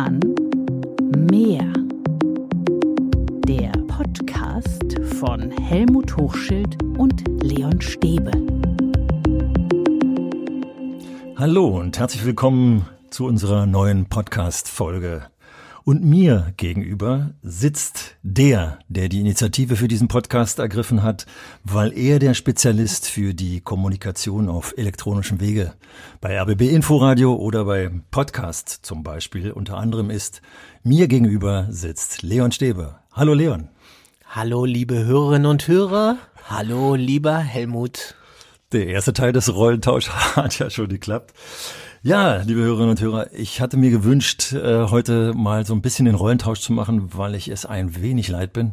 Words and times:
Roman 0.00 0.20
Meer. 1.30 1.70
Der 3.46 3.70
Podcast 3.86 4.98
von 5.18 5.50
Helmut 5.50 6.16
Hochschild 6.16 6.82
und 6.96 7.22
Leon 7.42 7.78
Stäbe. 7.82 8.30
Hallo 11.36 11.66
und 11.78 11.98
herzlich 11.98 12.24
willkommen 12.24 12.86
zu 13.10 13.26
unserer 13.26 13.66
neuen 13.66 14.06
Podcast-Folge. 14.06 15.26
Und 15.90 16.04
mir 16.04 16.54
gegenüber 16.56 17.30
sitzt 17.42 18.14
der, 18.22 18.78
der 18.86 19.08
die 19.08 19.18
Initiative 19.18 19.74
für 19.74 19.88
diesen 19.88 20.06
Podcast 20.06 20.60
ergriffen 20.60 21.02
hat, 21.02 21.26
weil 21.64 21.92
er 21.98 22.20
der 22.20 22.34
Spezialist 22.34 23.08
für 23.08 23.34
die 23.34 23.60
Kommunikation 23.60 24.48
auf 24.48 24.72
elektronischem 24.76 25.40
Wege 25.40 25.74
bei 26.20 26.40
RBB 26.40 26.70
Inforadio 26.70 27.34
oder 27.34 27.64
bei 27.64 27.90
Podcast 28.12 28.68
zum 28.82 29.02
Beispiel 29.02 29.50
unter 29.50 29.78
anderem 29.78 30.10
ist. 30.10 30.42
Mir 30.84 31.08
gegenüber 31.08 31.66
sitzt 31.70 32.22
Leon 32.22 32.52
Stäbe. 32.52 33.00
Hallo 33.12 33.34
Leon. 33.34 33.68
Hallo 34.28 34.64
liebe 34.64 35.04
Hörerinnen 35.04 35.50
und 35.50 35.66
Hörer. 35.66 36.18
Hallo 36.48 36.94
lieber 36.94 37.36
Helmut. 37.36 38.14
Der 38.70 38.86
erste 38.86 39.12
Teil 39.12 39.32
des 39.32 39.52
Rollentausch 39.52 40.08
hat 40.36 40.56
ja 40.60 40.70
schon 40.70 40.88
geklappt. 40.88 41.34
Ja, 42.02 42.36
liebe 42.38 42.62
Hörerinnen 42.62 42.88
und 42.88 43.00
Hörer, 43.02 43.30
ich 43.34 43.60
hatte 43.60 43.76
mir 43.76 43.90
gewünscht, 43.90 44.54
äh, 44.54 44.86
heute 44.86 45.34
mal 45.34 45.66
so 45.66 45.74
ein 45.74 45.82
bisschen 45.82 46.06
den 46.06 46.14
Rollentausch 46.14 46.60
zu 46.60 46.72
machen, 46.72 47.10
weil 47.14 47.34
ich 47.34 47.48
es 47.48 47.66
ein 47.66 48.00
wenig 48.00 48.28
leid 48.28 48.54
bin. 48.54 48.72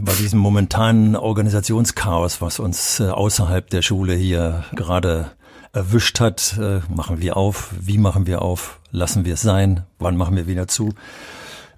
Bei 0.00 0.12
diesem 0.12 0.38
momentanen 0.38 1.16
Organisationschaos, 1.16 2.40
was 2.40 2.60
uns 2.60 3.00
äh, 3.00 3.08
außerhalb 3.08 3.68
der 3.70 3.82
Schule 3.82 4.14
hier 4.14 4.62
gerade 4.72 5.32
erwischt 5.72 6.20
hat, 6.20 6.56
äh, 6.56 6.78
machen 6.94 7.20
wir 7.20 7.36
auf, 7.36 7.74
wie 7.80 7.98
machen 7.98 8.28
wir 8.28 8.40
auf, 8.40 8.78
lassen 8.92 9.24
wir 9.24 9.34
es 9.34 9.42
sein, 9.42 9.82
wann 9.98 10.16
machen 10.16 10.36
wir 10.36 10.46
wieder 10.46 10.68
zu. 10.68 10.94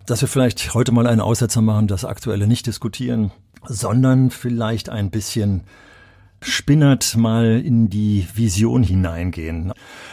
Dass 0.05 0.21
wir 0.21 0.29
vielleicht 0.29 0.75
heute 0.75 0.93
mal 0.93 1.07
einen 1.07 1.23
Aussetzer 1.23 1.63
machen, 1.63 1.89
das 1.89 2.05
Aktuelle 2.05 2.47
nicht 2.47 2.67
diskutieren, 2.67 3.31
sondern 3.65 4.31
vielleicht 4.31 4.91
ein 4.91 5.09
bisschen 5.09 5.63
spinnert 6.41 7.17
mal 7.17 7.61
in 7.61 7.89
die 7.89 8.27
Vision 8.35 8.83
hineingehen. 8.83 9.73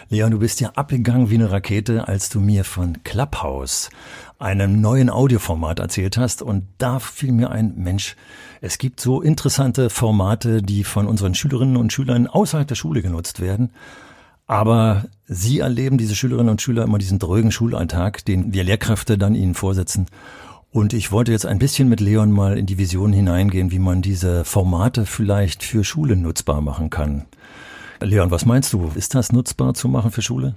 Leon, 0.09 0.31
du 0.31 0.39
bist 0.39 0.61
ja 0.61 0.71
abgegangen 0.71 1.29
wie 1.29 1.35
eine 1.35 1.51
Rakete, 1.51 2.07
als 2.07 2.29
du 2.29 2.39
mir 2.39 2.63
von 2.63 3.03
Clubhouse, 3.03 3.89
einem 4.39 4.81
neuen 4.81 5.09
Audioformat 5.09 5.79
erzählt 5.79 6.17
hast. 6.17 6.41
Und 6.41 6.65
da 6.77 6.99
fiel 6.99 7.31
mir 7.31 7.51
ein, 7.51 7.73
Mensch, 7.77 8.15
es 8.61 8.77
gibt 8.77 8.99
so 8.99 9.21
interessante 9.21 9.89
Formate, 9.89 10.61
die 10.61 10.83
von 10.83 11.07
unseren 11.07 11.35
Schülerinnen 11.35 11.77
und 11.77 11.93
Schülern 11.93 12.27
außerhalb 12.27 12.67
der 12.67 12.75
Schule 12.75 13.01
genutzt 13.01 13.39
werden. 13.39 13.71
Aber 14.45 15.05
sie 15.25 15.59
erleben, 15.59 15.97
diese 15.97 16.15
Schülerinnen 16.15 16.49
und 16.49 16.61
Schüler, 16.61 16.83
immer 16.83 16.97
diesen 16.97 17.19
drögen 17.19 17.51
Schulalltag, 17.51 18.25
den 18.25 18.53
wir 18.53 18.63
Lehrkräfte 18.63 19.17
dann 19.17 19.35
ihnen 19.35 19.55
vorsetzen. 19.55 20.07
Und 20.73 20.93
ich 20.93 21.11
wollte 21.11 21.31
jetzt 21.31 21.45
ein 21.45 21.59
bisschen 21.59 21.87
mit 21.87 21.99
Leon 21.99 22.31
mal 22.31 22.57
in 22.57 22.65
die 22.65 22.79
Vision 22.79 23.13
hineingehen, 23.13 23.69
wie 23.69 23.77
man 23.77 24.01
diese 24.01 24.43
Formate 24.43 25.05
vielleicht 25.05 25.63
für 25.63 25.83
Schule 25.83 26.15
nutzbar 26.15 26.61
machen 26.61 26.89
kann. 26.89 27.25
Leon, 28.01 28.31
was 28.31 28.45
meinst 28.45 28.73
du? 28.73 28.91
Ist 28.95 29.13
das 29.13 29.31
nutzbar 29.31 29.75
zu 29.75 29.87
machen 29.87 30.09
für 30.09 30.23
Schule? 30.23 30.55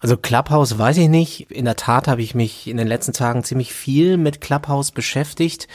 Also 0.00 0.18
Clubhouse 0.18 0.76
weiß 0.76 0.98
ich 0.98 1.08
nicht. 1.08 1.50
In 1.50 1.64
der 1.64 1.76
Tat 1.76 2.08
habe 2.08 2.20
ich 2.20 2.34
mich 2.34 2.68
in 2.68 2.76
den 2.76 2.86
letzten 2.86 3.14
Tagen 3.14 3.42
ziemlich 3.42 3.72
viel 3.72 4.18
mit 4.18 4.42
Clubhouse 4.42 4.90
beschäftigt. 4.90 5.66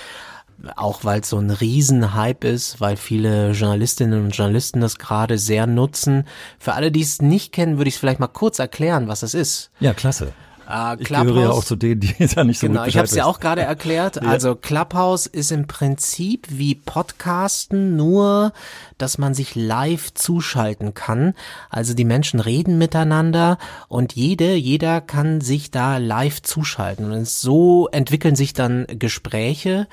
Auch 0.76 1.04
weil 1.04 1.22
es 1.22 1.30
so 1.30 1.40
ein 1.40 1.50
Riesenhype 1.50 2.48
ist, 2.48 2.80
weil 2.80 2.96
viele 2.96 3.54
Journalistinnen 3.54 4.24
und 4.24 4.38
Journalisten 4.38 4.82
das 4.82 5.00
gerade 5.00 5.40
sehr 5.40 5.66
nutzen. 5.66 6.26
Für 6.60 6.74
alle, 6.74 6.92
die 6.92 7.02
es 7.02 7.24
nicht 7.24 7.52
kennen, 7.52 7.78
würde 7.78 7.88
ich 7.88 7.96
es 7.96 8.00
vielleicht 8.00 8.20
mal 8.20 8.28
kurz 8.28 8.60
erklären, 8.60 9.08
was 9.08 9.22
das 9.22 9.34
ist. 9.34 9.72
Ja, 9.80 9.96
klasse. 9.96 10.34
Äh, 10.72 10.98
ich 11.00 11.08
gehöre 11.10 11.42
ja 11.42 11.50
auch 11.52 11.64
zu 11.64 11.76
denen, 11.76 12.00
die 12.00 12.16
da 12.36 12.44
nicht 12.44 12.60
so 12.60 12.68
genau, 12.68 12.82
gut 12.82 12.90
ich 12.90 12.98
habe 12.98 13.06
es 13.06 13.16
ja 13.16 13.26
auch 13.26 13.40
gerade 13.40 13.62
erklärt. 13.62 14.22
Also 14.22 14.56
Clubhouse 14.56 15.26
ist 15.26 15.52
im 15.52 15.68
Prinzip 15.68 16.48
wie 16.50 16.76
Podcasten, 16.76 17.96
nur 17.96 18.54
dass 18.98 19.18
man 19.18 19.34
sich 19.34 19.56
live 19.56 20.14
zuschalten 20.14 20.94
kann. 20.94 21.34
Also 21.70 21.94
die 21.94 22.06
Menschen 22.06 22.40
reden 22.40 22.78
miteinander 22.78 23.58
und 23.88 24.14
jede, 24.14 24.54
jeder 24.54 25.02
kann 25.02 25.42
sich 25.42 25.72
da 25.72 25.98
live 25.98 26.42
zuschalten. 26.42 27.12
Und 27.12 27.28
so 27.28 27.88
entwickeln 27.92 28.36
sich 28.36 28.54
dann 28.54 28.86
Gespräche. 28.88 29.88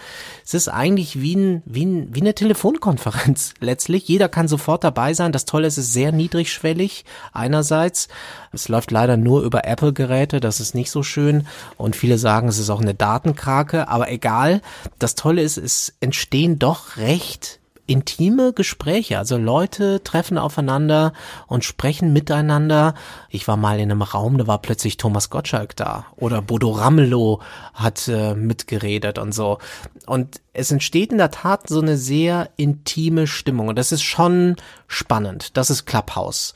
Es 0.45 0.55
ist 0.55 0.69
eigentlich 0.69 1.21
wie, 1.21 1.37
ein, 1.37 1.63
wie, 1.65 1.87
ein, 1.87 2.15
wie 2.15 2.21
eine 2.21 2.35
Telefonkonferenz 2.35 3.55
letztlich. 3.61 4.07
Jeder 4.09 4.29
kann 4.29 4.47
sofort 4.47 4.85
dabei 4.85 5.15
sein. 5.15 5.33
Das 5.33 5.47
Tolle 5.47 5.67
ist, 5.67 5.79
es 5.79 5.87
ist 5.87 5.93
sehr 5.95 6.13
niedrigschwellig 6.13 7.05
einerseits. 7.33 8.09
Es 8.53 8.69
läuft 8.69 8.91
leider 8.91 9.17
nur 9.17 9.43
über 9.43 9.67
Apple-Geräte, 9.67 10.41
das 10.41 10.61
ist 10.61 10.68
nicht 10.75 10.91
so 10.91 11.03
schön. 11.03 11.47
Und 11.77 11.97
viele 11.97 12.19
sagen, 12.19 12.49
es 12.49 12.59
ist 12.59 12.71
auch 12.71 12.81
eine 12.81 12.95
Datenkrake, 12.95 13.89
aber 13.89 14.11
egal. 14.11 14.63
Das 14.99 15.15
Tolle 15.15 15.43
ist, 15.43 15.59
es 15.59 15.95
entstehen 16.01 16.59
doch 16.59 16.97
recht 16.97 17.59
intime 17.89 18.53
Gespräche. 18.53 19.19
Also 19.19 19.37
Leute 19.37 20.03
treffen 20.05 20.39
aufeinander 20.39 21.13
und 21.49 21.65
sprechen 21.65 22.13
miteinander. 22.13 22.95
Ich 23.31 23.49
war 23.49 23.57
mal 23.57 23.81
in 23.81 23.91
einem 23.91 24.03
Raum, 24.03 24.39
da 24.39 24.47
war 24.47 24.59
plötzlich 24.59 24.99
Thomas 24.99 25.31
Gottschalk 25.31 25.75
da 25.75 26.07
oder 26.17 26.43
Bodo 26.43 26.71
Ramelow 26.71 27.41
hat 27.75 28.07
äh, 28.07 28.35
mitgeredet 28.35 29.19
und 29.19 29.33
so. 29.33 29.59
Und 30.07 30.41
es 30.53 30.71
entsteht 30.71 31.11
in 31.11 31.19
der 31.19 31.31
Tat 31.31 31.69
so 31.69 31.81
eine 31.81 31.97
sehr 31.97 32.51
intime 32.57 33.27
Stimmung 33.27 33.69
und 33.69 33.79
das 33.79 33.91
ist 33.91 34.03
schon 34.03 34.57
spannend. 34.87 35.57
Das 35.57 35.71
ist 35.71 35.87
Clubhouse. 35.87 36.55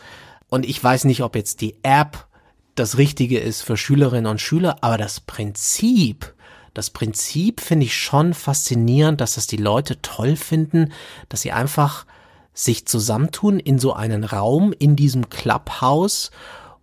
Und 0.48 0.66
ich 0.66 0.84
weiß 0.84 1.04
nicht, 1.04 1.22
ob 1.22 1.34
jetzt 1.34 1.62
die 1.62 1.76
App 1.82 2.26
das 2.74 2.98
Richtige 2.98 3.38
ist 3.38 3.62
für 3.62 3.76
Schülerinnen 3.76 4.30
und 4.30 4.40
Schüler, 4.40 4.78
aber 4.80 4.98
das 4.98 5.20
Prinzip, 5.20 6.34
das 6.74 6.90
Prinzip 6.90 7.60
finde 7.60 7.86
ich 7.86 7.96
schon 7.96 8.34
faszinierend, 8.34 9.20
dass 9.20 9.34
das 9.34 9.46
die 9.46 9.56
Leute 9.58 10.00
toll 10.00 10.36
finden, 10.36 10.92
dass 11.28 11.42
sie 11.42 11.52
einfach 11.52 12.06
sich 12.54 12.86
zusammentun 12.86 13.58
in 13.58 13.78
so 13.78 13.92
einen 13.92 14.24
Raum, 14.24 14.74
in 14.78 14.96
diesem 14.96 15.28
Clubhouse 15.30 16.30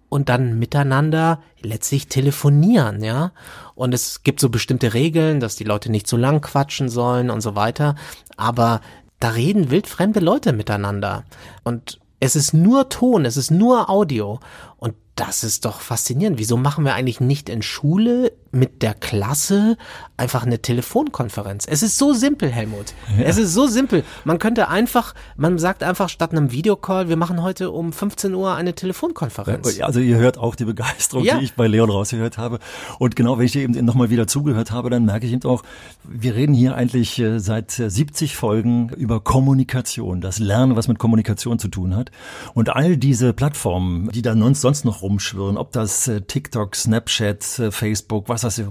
und 0.09 0.29
dann 0.29 0.57
miteinander 0.57 1.39
letztlich 1.61 2.07
telefonieren, 2.07 3.03
ja. 3.03 3.31
Und 3.75 3.94
es 3.94 4.23
gibt 4.23 4.39
so 4.39 4.50
bestimmte 4.50 4.94
Regeln, 4.94 5.39
dass 5.39 5.56
die 5.56 5.63
Leute 5.63 5.91
nicht 5.91 6.07
zu 6.07 6.17
lang 6.17 6.41
quatschen 6.41 6.89
sollen 6.89 7.29
und 7.29 7.41
so 7.41 7.56
weiter. 7.56 7.95
Aber 8.35 8.81
da 9.19 9.29
reden 9.29 9.69
wildfremde 9.69 10.19
Leute 10.19 10.51
miteinander. 10.53 11.23
Und 11.63 12.00
es 12.19 12.35
ist 12.35 12.53
nur 12.53 12.89
Ton, 12.89 13.25
es 13.25 13.38
ist 13.38 13.51
nur 13.51 13.89
Audio. 13.89 14.39
Und 14.79 14.95
das 15.19 15.44
ist 15.44 15.66
doch 15.66 15.81
faszinierend. 15.81 16.40
Wieso 16.40 16.56
machen 16.56 16.85
wir 16.85 16.94
eigentlich 16.94 17.19
nicht 17.19 17.50
in 17.50 17.62
Schule 17.62 18.31
mit 18.51 18.81
der 18.81 18.94
Klasse 18.94 19.78
einfach 20.16 20.45
eine 20.45 20.62
Telefonkonferenz? 20.62 21.66
Es 21.67 21.84
ist 21.84 21.97
so 21.97 22.13
simpel, 22.13 22.50
Helmut. 22.50 22.94
Ja. 23.18 23.25
Es 23.25 23.38
ist 23.38 23.53
so 23.53 23.68
simpel. 23.68 24.06
Man 24.23 24.39
könnte 24.39 24.69
einfach, 24.69 25.13
man 25.35 25.59
sagt 25.59 25.84
einfach 25.84 26.07
statt 26.07 26.31
einem 26.31 26.53
Videocall, 26.53 27.09
wir 27.09 27.18
machen 27.18 27.44
heute 27.44 27.72
um 27.72 27.91
15 27.91 28.34
Uhr 28.34 28.56
eine 28.56 28.73
Telefonkonferenz. 28.75 29.81
Also 29.81 30.00
ihr 30.00 30.16
hört 30.16 30.38
auch 30.38 30.56
die 30.56 30.63
Begeisterung, 30.63 31.25
ja. 31.25 31.38
die 31.38 31.44
ich 31.44 31.53
bei 31.53 31.68
Leon 31.68 31.89
rausgehört 31.89 32.38
habe. 32.38 32.59
Und 32.97 33.18
genau, 33.18 33.38
wenn 33.38 33.45
ich 33.45 33.57
eben 33.57 33.73
nochmal 33.84 34.09
wieder 34.09 34.25
zugehört 34.25 34.72
habe, 34.72 34.89
dann 34.89 35.03
merke 35.03 35.25
ich 35.25 35.34
eben 35.34 35.44
auch, 35.44 35.63
wir 36.07 36.34
reden 36.34 36.53
hier 36.53 36.75
eigentlich 36.75 37.19
äh, 37.19 37.39
seit 37.39 37.72
70 37.72 38.38
Folgen 38.38 38.89
über 38.95 39.19
Kommunikation, 39.19 40.22
das 40.22 40.39
Lernen, 40.39 40.78
was 40.78 40.88
mit 40.88 40.97
Kommunikation 40.97 41.59
zu 41.59 41.68
tun 41.68 41.94
hat. 41.94 42.09
Und 42.53 42.69
all 42.69 42.95
diese 42.95 43.34
Plattformen, 43.34 44.09
die 44.12 44.22
da 44.22 44.34
sonst 44.34 44.62
noch 44.84 45.02
rumschwirren, 45.02 45.57
ob 45.57 45.72
das 45.72 46.07
äh, 46.07 46.22
TikTok, 46.22 46.75
Snapchat, 46.75 47.59
äh, 47.59 47.72
Facebook, 47.72 48.30
was 48.30 48.41
das 48.41 48.59
ist. 48.59 48.69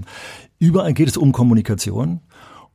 Überall 0.58 0.92
geht 0.92 1.08
es 1.08 1.16
um 1.16 1.32
Kommunikation. 1.32 2.20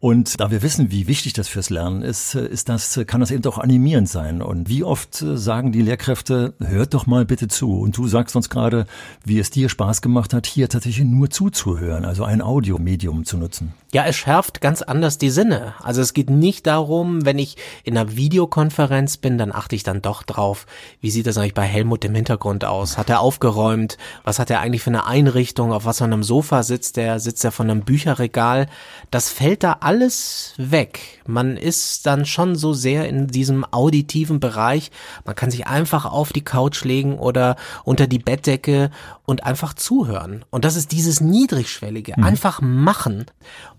Und 0.04 0.42
da 0.42 0.52
wir 0.52 0.62
wissen, 0.62 0.92
wie 0.92 1.08
wichtig 1.08 1.32
das 1.32 1.48
fürs 1.48 1.70
Lernen 1.70 2.02
ist, 2.02 2.36
äh, 2.36 2.46
ist 2.46 2.68
das, 2.68 3.00
kann 3.08 3.22
das 3.22 3.32
eben 3.32 3.46
auch 3.46 3.58
animierend 3.58 4.10
sein. 4.10 4.42
Und 4.42 4.68
wie 4.68 4.84
oft 4.84 5.16
sagen 5.16 5.72
die 5.72 5.82
Lehrkräfte, 5.82 6.56
hört 6.60 6.94
doch 6.94 7.06
mal 7.06 7.24
bitte 7.24 7.48
zu. 7.48 7.80
Und 7.80 7.96
du 7.96 8.10
sagst 8.10 8.36
uns 8.36 8.50
gerade, 8.50 8.86
wie 9.24 9.40
es 9.40 9.50
dir 9.50 9.70
Spaß 9.70 10.02
gemacht 10.02 10.34
hat, 10.34 10.46
hier 10.46 10.68
tatsächlich 10.68 11.06
nur 11.06 11.30
zuzuhören, 11.30 12.04
also 12.04 12.26
ein 12.26 12.42
Audiomedium 12.42 13.24
zu 13.24 13.38
nutzen. 13.38 13.76
Ja, 13.94 14.04
es 14.06 14.18
schärft 14.18 14.60
ganz 14.60 14.82
anders 14.82 15.20
die 15.20 15.30
Sinne. 15.30 15.74
Also 15.82 16.02
es 16.02 16.14
geht 16.14 16.30
nicht 16.30 16.68
darum, 16.68 17.26
wenn 17.26 17.40
ich 17.40 17.56
in 17.86 17.98
einer 17.98 18.14
Videokonferenz 18.18 19.16
bin, 19.16 19.38
dann 19.38 19.54
achte 19.54 19.78
ich 19.78 19.84
dann 19.84 20.02
doch 20.02 20.24
drauf, 20.24 20.66
wie 21.00 21.12
sieht 21.12 21.28
das 21.28 21.38
eigentlich 21.38 21.54
bei 21.54 21.64
Helmut 21.64 22.04
im 22.04 22.16
Hintergrund 22.16 22.66
aus? 22.66 22.98
Hat 22.98 23.10
er 23.10 23.22
aufgeräumt? 23.22 23.98
Was 24.26 24.40
hat 24.40 24.50
er 24.50 24.60
eigentlich 24.60 24.82
für 24.82 24.90
eine 24.90 25.06
Einrichtung? 25.06 25.72
Auf 25.72 25.86
was 25.86 26.00
für 26.00 26.04
einem 26.04 26.24
Sofa 26.24 26.64
sitzt 26.64 26.98
er? 26.98 27.22
Sitzt 27.22 27.46
er 27.46 27.54
von 27.54 27.70
einem 27.70 27.84
Bücherregal? 27.84 28.68
Das 29.10 29.30
fällt 29.30 29.64
da 29.64 29.78
alles 29.80 29.93
alles 29.94 30.54
weg. 30.58 31.22
Man 31.26 31.58
ist 31.58 32.06
dann 32.06 32.26
schon 32.26 32.56
so 32.56 32.74
sehr 32.74 33.08
in 33.08 33.28
diesem 33.28 33.66
auditiven 33.72 34.40
Bereich. 34.40 34.92
Man 35.26 35.36
kann 35.36 35.52
sich 35.52 35.68
einfach 35.68 36.06
auf 36.06 36.34
die 36.34 36.44
Couch 36.44 36.84
legen 36.84 37.18
oder 37.18 37.56
unter 37.84 38.08
die 38.08 38.20
Bettdecke 38.20 38.92
und 39.26 39.44
einfach 39.46 39.74
zuhören. 39.74 40.44
Und 40.50 40.66
das 40.66 40.76
ist 40.76 40.92
dieses 40.92 41.22
Niedrigschwellige. 41.22 42.14
Mhm. 42.18 42.24
Einfach 42.24 42.62
machen. 42.62 43.26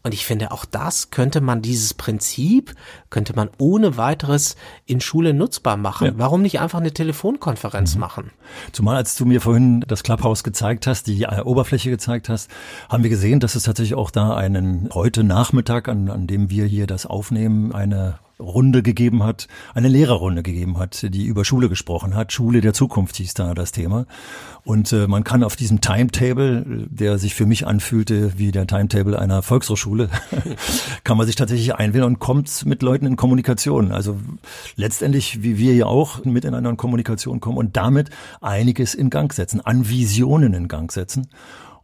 Und 0.03 0.15
ich 0.15 0.25
finde, 0.25 0.53
auch 0.53 0.65
das 0.65 1.11
könnte 1.11 1.41
man, 1.41 1.63
dieses 1.63 1.95
Prinzip, 1.95 2.75
könnte 3.11 3.35
man 3.35 3.51
ohne 3.59 3.97
weiteres 3.97 4.57
in 4.87 5.01
Schule 5.01 5.35
nutzbar 5.35 5.77
machen. 5.77 6.07
Ja. 6.07 6.13
Warum 6.17 6.43
nicht 6.43 6.61
einfach 6.61 6.81
eine 6.81 6.93
Telefonkonferenz 6.93 7.95
mhm. 7.95 8.01
machen? 8.01 8.31
Zumal 8.73 8.97
als 8.97 9.17
du 9.17 9.27
mir 9.27 9.41
vorhin 9.41 9.85
das 9.87 10.03
Clubhouse 10.03 10.45
gezeigt 10.45 10.87
hast, 10.87 11.07
die 11.07 11.23
äh, 11.23 11.41
Oberfläche 11.41 11.91
gezeigt 11.91 12.29
hast, 12.29 12.51
haben 12.89 13.03
wir 13.03 13.11
gesehen, 13.11 13.41
dass 13.41 13.55
es 13.55 13.65
tatsächlich 13.65 13.95
auch 13.95 14.11
da 14.11 14.35
einen 14.35 14.89
heute 14.93 15.25
Nachmittag, 15.25 15.89
an, 15.89 16.11
an 16.11 16.27
dem 16.27 16.51
wir 16.51 16.65
hier 16.67 16.87
das 16.87 17.07
aufnehmen, 17.07 17.34
eine 17.37 18.19
Runde 18.41 18.83
gegeben 18.83 19.23
hat, 19.23 19.47
eine 19.75 19.89
Lehrerrunde 19.89 20.43
gegeben 20.43 20.79
hat, 20.79 21.07
die 21.15 21.25
über 21.25 21.45
Schule 21.45 21.69
gesprochen 21.69 22.17
hat. 22.17 22.33
Schule 22.33 22.61
der 22.61 22.73
Zukunft 22.73 23.17
hieß 23.17 23.35
da 23.35 23.55
das 23.55 23.71
Thema. 23.71 24.07
Und 24.65 24.93
äh, 24.93 25.07
man 25.07 25.25
kann 25.25 25.45
auf 25.45 25.57
diesem 25.57 25.81
Timetable, 25.81 26.65
der 26.89 27.19
sich 27.19 27.35
für 27.35 27.47
mich 27.47 27.67
anfühlte 27.67 28.37
wie 28.37 28.51
der 28.51 28.67
Timetable 28.67 29.19
einer 29.19 29.43
Volkshochschule, 29.43 30.09
kann 31.05 31.17
man 31.17 31.27
sich 31.27 31.37
tatsächlich 31.37 31.75
einwählen 31.77 32.05
und 32.05 32.19
kommt 32.19 32.67
mit 32.67 32.83
Leuten 32.83 33.07
in 33.07 33.17
Kommunikation. 33.17 33.93
Also 33.93 34.17
letztendlich, 34.75 35.43
wie 35.43 35.59
wir 35.59 35.75
ja 35.75 35.87
auch 35.87 36.25
miteinander 36.25 36.71
in 36.71 36.77
Kommunikation 36.77 37.41
kommen 37.41 37.59
und 37.59 37.77
damit 37.77 38.11
einiges 38.41 38.95
in 38.95 39.11
Gang 39.11 39.33
setzen, 39.33 39.61
an 39.61 39.89
Visionen 39.89 40.55
in 40.55 40.67
Gang 40.67 40.91
setzen. 40.91 41.29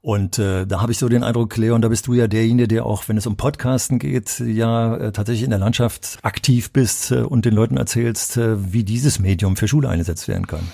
Und 0.03 0.39
äh, 0.39 0.67
da 0.67 0.81
habe 0.81 0.93
ich 0.93 0.99
so 0.99 1.09
den 1.09 1.23
Eindruck, 1.23 1.57
Leon, 1.57 1.83
da 1.83 1.89
bist 1.89 2.07
du 2.07 2.15
ja 2.15 2.27
derjenige, 2.27 2.69
der 2.69 2.87
auch, 2.87 3.09
wenn 3.09 3.19
es 3.19 3.27
um 3.27 3.37
Podcasten 3.37 3.99
geht, 3.99 4.41
ja 4.41 4.97
äh, 4.97 5.13
tatsächlich 5.13 5.45
in 5.45 5.51
der 5.51 5.59
Landschaft 5.59 6.19
aktiv 6.23 6.71
bist 6.71 7.11
äh, 7.11 7.17
und 7.17 7.45
den 7.45 7.55
Leuten 7.55 7.77
erzählst, 7.77 8.39
äh, 8.39 8.73
wie 8.73 8.83
dieses 8.83 9.19
Medium 9.19 9.57
für 9.57 9.69
Schule 9.69 9.91
eingesetzt 9.91 10.27
werden 10.27 10.47
kann. 10.47 10.67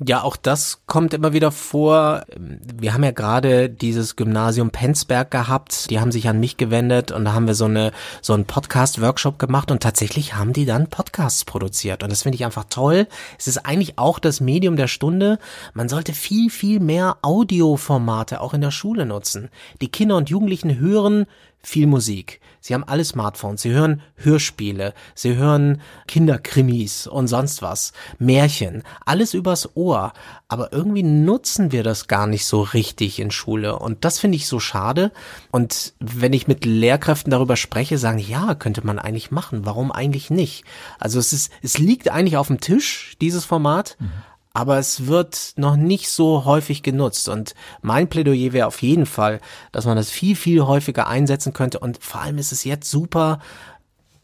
Ja, 0.00 0.24
auch 0.24 0.36
das 0.36 0.82
kommt 0.86 1.14
immer 1.14 1.32
wieder 1.32 1.52
vor. 1.52 2.24
Wir 2.36 2.94
haben 2.94 3.04
ja 3.04 3.12
gerade 3.12 3.70
dieses 3.70 4.16
Gymnasium 4.16 4.70
Penzberg 4.70 5.30
gehabt. 5.30 5.88
Die 5.88 6.00
haben 6.00 6.10
sich 6.10 6.28
an 6.28 6.40
mich 6.40 6.56
gewendet 6.56 7.12
und 7.12 7.24
da 7.24 7.32
haben 7.32 7.46
wir 7.46 7.54
so 7.54 7.66
eine 7.66 7.92
so 8.20 8.32
einen 8.32 8.44
Podcast-Workshop 8.44 9.38
gemacht 9.38 9.70
und 9.70 9.84
tatsächlich 9.84 10.34
haben 10.34 10.52
die 10.52 10.64
dann 10.64 10.88
Podcasts 10.88 11.44
produziert 11.44 12.02
und 12.02 12.10
das 12.10 12.24
finde 12.24 12.34
ich 12.34 12.44
einfach 12.44 12.64
toll. 12.68 13.06
Es 13.38 13.46
ist 13.46 13.58
eigentlich 13.58 13.96
auch 13.96 14.18
das 14.18 14.40
Medium 14.40 14.74
der 14.74 14.88
Stunde. 14.88 15.38
Man 15.74 15.88
sollte 15.88 16.12
viel 16.12 16.50
viel 16.50 16.80
mehr 16.80 17.18
Audioformate 17.22 18.40
auch 18.40 18.52
in 18.52 18.62
der 18.62 18.72
Schule 18.72 19.06
nutzen. 19.06 19.48
Die 19.80 19.92
Kinder 19.92 20.16
und 20.16 20.28
Jugendlichen 20.28 20.76
hören 20.76 21.26
viel 21.62 21.86
Musik. 21.86 22.40
Sie 22.66 22.72
haben 22.72 22.84
alle 22.84 23.04
Smartphones, 23.04 23.60
sie 23.60 23.72
hören 23.72 24.00
Hörspiele, 24.16 24.94
sie 25.14 25.36
hören 25.36 25.82
Kinderkrimis 26.08 27.06
und 27.06 27.28
sonst 27.28 27.60
was, 27.60 27.92
Märchen, 28.18 28.84
alles 29.04 29.34
übers 29.34 29.76
Ohr. 29.76 30.14
Aber 30.48 30.72
irgendwie 30.72 31.02
nutzen 31.02 31.72
wir 31.72 31.82
das 31.82 32.06
gar 32.06 32.26
nicht 32.26 32.46
so 32.46 32.62
richtig 32.62 33.20
in 33.20 33.30
Schule. 33.30 33.78
Und 33.78 34.06
das 34.06 34.18
finde 34.18 34.36
ich 34.36 34.46
so 34.46 34.60
schade. 34.60 35.12
Und 35.50 35.92
wenn 36.00 36.32
ich 36.32 36.48
mit 36.48 36.64
Lehrkräften 36.64 37.30
darüber 37.30 37.56
spreche, 37.56 37.98
sagen, 37.98 38.18
ja, 38.18 38.54
könnte 38.54 38.86
man 38.86 38.98
eigentlich 38.98 39.30
machen. 39.30 39.66
Warum 39.66 39.92
eigentlich 39.92 40.30
nicht? 40.30 40.64
Also 40.98 41.18
es 41.18 41.34
ist, 41.34 41.52
es 41.60 41.76
liegt 41.76 42.08
eigentlich 42.08 42.38
auf 42.38 42.46
dem 42.46 42.60
Tisch, 42.60 43.14
dieses 43.20 43.44
Format. 43.44 43.98
Mhm 44.00 44.10
aber 44.54 44.78
es 44.78 45.06
wird 45.06 45.52
noch 45.56 45.76
nicht 45.76 46.08
so 46.08 46.44
häufig 46.44 46.82
genutzt. 46.84 47.28
Und 47.28 47.54
mein 47.82 48.08
Plädoyer 48.08 48.52
wäre 48.52 48.68
auf 48.68 48.80
jeden 48.82 49.04
Fall, 49.04 49.40
dass 49.72 49.84
man 49.84 49.96
das 49.96 50.10
viel, 50.10 50.36
viel 50.36 50.62
häufiger 50.62 51.08
einsetzen 51.08 51.52
könnte. 51.52 51.80
Und 51.80 52.02
vor 52.02 52.20
allem 52.22 52.38
ist 52.38 52.52
es 52.52 52.62
jetzt 52.62 52.88
super 52.88 53.40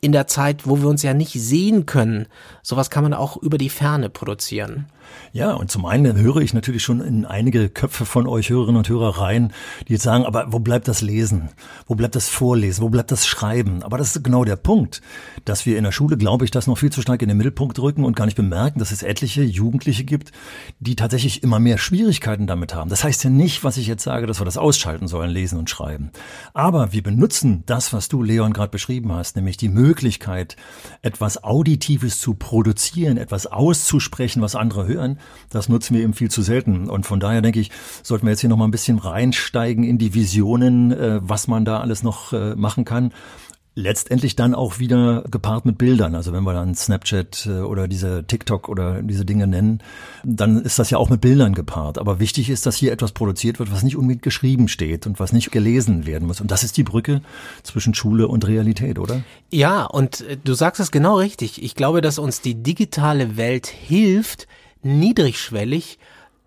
in 0.01 0.13
der 0.13 0.29
Zeit, 0.29 0.67
wo 0.67 0.81
wir 0.81 0.89
uns 0.89 1.03
ja 1.03 1.15
nicht 1.15 1.33
sehen 1.33 1.85
können. 1.85 2.27
Sowas 2.63 2.91
kann 2.91 3.03
man 3.03 3.13
auch 3.13 3.37
über 3.37 3.59
die 3.59 3.69
Ferne 3.69 4.09
produzieren. 4.09 4.87
Ja, 5.33 5.53
und 5.53 5.71
zum 5.71 5.87
einen 5.87 6.19
höre 6.19 6.39
ich 6.39 6.55
natürlich 6.55 6.83
schon 6.83 7.01
in 7.01 7.25
einige 7.25 7.69
Köpfe 7.69 8.05
von 8.05 8.27
euch 8.27 8.51
Hörerinnen 8.51 8.79
und 8.79 8.89
Hörer 8.89 9.21
rein, 9.21 9.53
die 9.87 9.93
jetzt 9.93 10.03
sagen, 10.03 10.25
aber 10.25 10.53
wo 10.53 10.59
bleibt 10.59 10.89
das 10.89 11.03
Lesen? 11.03 11.51
Wo 11.87 11.95
bleibt 11.95 12.17
das 12.17 12.29
Vorlesen? 12.29 12.83
Wo 12.83 12.89
bleibt 12.89 13.11
das 13.11 13.27
Schreiben? 13.27 13.83
Aber 13.83 13.99
das 13.99 14.17
ist 14.17 14.25
genau 14.25 14.45
der 14.45 14.57
Punkt, 14.57 15.03
dass 15.45 15.67
wir 15.67 15.79
in 15.79 15.85
der 15.85 15.93
Schule, 15.93 16.17
glaube 16.17 16.45
ich, 16.45 16.51
das 16.51 16.67
noch 16.67 16.79
viel 16.79 16.91
zu 16.91 17.03
stark 17.03 17.23
in 17.23 17.29
den 17.29 17.37
Mittelpunkt 17.37 17.79
rücken 17.79 18.05
und 18.05 18.17
gar 18.17 18.27
nicht 18.27 18.37
bemerken, 18.37 18.79
dass 18.79 18.91
es 18.91 19.03
etliche 19.03 19.43
Jugendliche 19.43 20.05
gibt, 20.05 20.33
die 20.79 20.97
tatsächlich 20.97 21.43
immer 21.43 21.59
mehr 21.59 21.79
Schwierigkeiten 21.79 22.47
damit 22.47 22.75
haben. 22.75 22.91
Das 22.91 23.05
heißt 23.05 23.25
ja 23.25 23.31
nicht, 23.31 23.65
was 23.65 23.77
ich 23.77 23.87
jetzt 23.87 24.03
sage, 24.03 24.27
dass 24.27 24.41
wir 24.41 24.45
das 24.45 24.59
ausschalten 24.59 25.09
sollen, 25.09 25.31
lesen 25.31 25.59
und 25.59 25.71
schreiben. 25.71 26.11
Aber 26.55 26.93
wir 26.93 27.03
benutzen 27.03 27.63
das, 27.67 27.93
was 27.93 28.09
du, 28.09 28.23
Leon, 28.23 28.53
gerade 28.53 28.71
beschrieben 28.71 29.13
hast, 29.13 29.37
nämlich 29.37 29.57
die 29.57 29.69
Möglichkeit, 29.69 30.57
etwas 31.03 31.43
Auditives 31.43 32.21
zu 32.21 32.35
produzieren, 32.35 33.17
etwas 33.17 33.47
auszusprechen, 33.47 34.43
was 34.43 34.55
andere 34.55 34.87
hören 34.87 35.00
hören. 35.01 35.19
Das 35.51 35.69
nutzen 35.69 35.95
wir 35.97 36.03
eben 36.03 36.15
viel 36.15 36.31
zu 36.31 36.43
selten. 36.43 36.89
Und 36.89 37.07
von 37.07 37.21
daher 37.21 37.43
denke 37.43 37.61
ich, 37.61 37.71
sollten 38.03 38.27
wir 38.27 38.31
jetzt 38.31 38.41
hier 38.41 38.51
noch 38.51 38.57
mal 38.57 38.67
ein 38.67 38.71
bisschen 38.71 38.99
reinsteigen 38.99 39.85
in 39.85 39.99
die 39.99 40.15
Visionen, 40.15 40.93
äh, 40.93 41.21
was 41.23 41.49
man 41.49 41.65
da 41.65 41.81
alles 41.81 42.03
noch 42.03 42.33
äh, 42.33 42.55
machen 42.55 42.85
kann 42.85 43.13
letztendlich 43.75 44.37
dann 44.37 44.55
auch 44.55 44.79
wieder 44.79 45.23
gepaart 45.31 45.65
mit 45.65 45.79
Bildern. 45.79 46.15
Also 46.15 46.33
wenn 46.33 46.45
wir 46.45 46.53
dann 46.53 46.75
Snapchat 46.75 47.47
äh, 47.47 47.61
oder 47.61 47.89
diese 47.89 48.25
TikTok 48.25 48.69
oder 48.69 49.03
diese 49.03 49.25
Dinge 49.25 49.47
nennen, 49.47 49.83
dann 50.25 50.61
ist 50.63 50.79
das 50.79 50.91
ja 50.91 50.99
auch 50.99 51.09
mit 51.09 51.21
Bildern 51.21 51.55
gepaart. 51.55 51.99
Aber 51.99 52.21
wichtig 52.21 52.51
ist, 52.51 52.67
dass 52.67 52.77
hier 52.77 52.93
etwas 52.93 53.13
produziert 53.13 53.59
wird, 53.59 53.73
was 53.73 53.83
nicht 53.83 53.97
unbedingt 53.97 54.23
geschrieben 54.23 54.69
steht 54.69 55.07
und 55.07 55.21
was 55.21 55.33
nicht 55.33 55.53
gelesen 55.53 56.07
werden 56.07 56.27
muss. 56.27 56.41
Und 56.41 56.51
das 56.51 56.65
ist 56.65 56.77
die 56.77 56.83
Brücke 56.83 57.23
zwischen 57.63 57.95
Schule 57.95 58.29
und 58.29 58.47
Realität, 58.47 58.99
oder? 58.99 59.23
Ja, 59.51 59.85
und 59.85 60.25
du 60.45 60.55
sagst 60.55 60.81
es 60.81 60.91
genau 60.91 61.17
richtig. 61.17 61.63
Ich 61.63 61.75
glaube, 61.75 62.01
dass 62.01 62.19
uns 62.19 62.41
die 62.41 62.63
digitale 62.63 63.37
Welt 63.37 63.67
hilft, 63.67 64.49
niedrigschwellig 64.83 65.99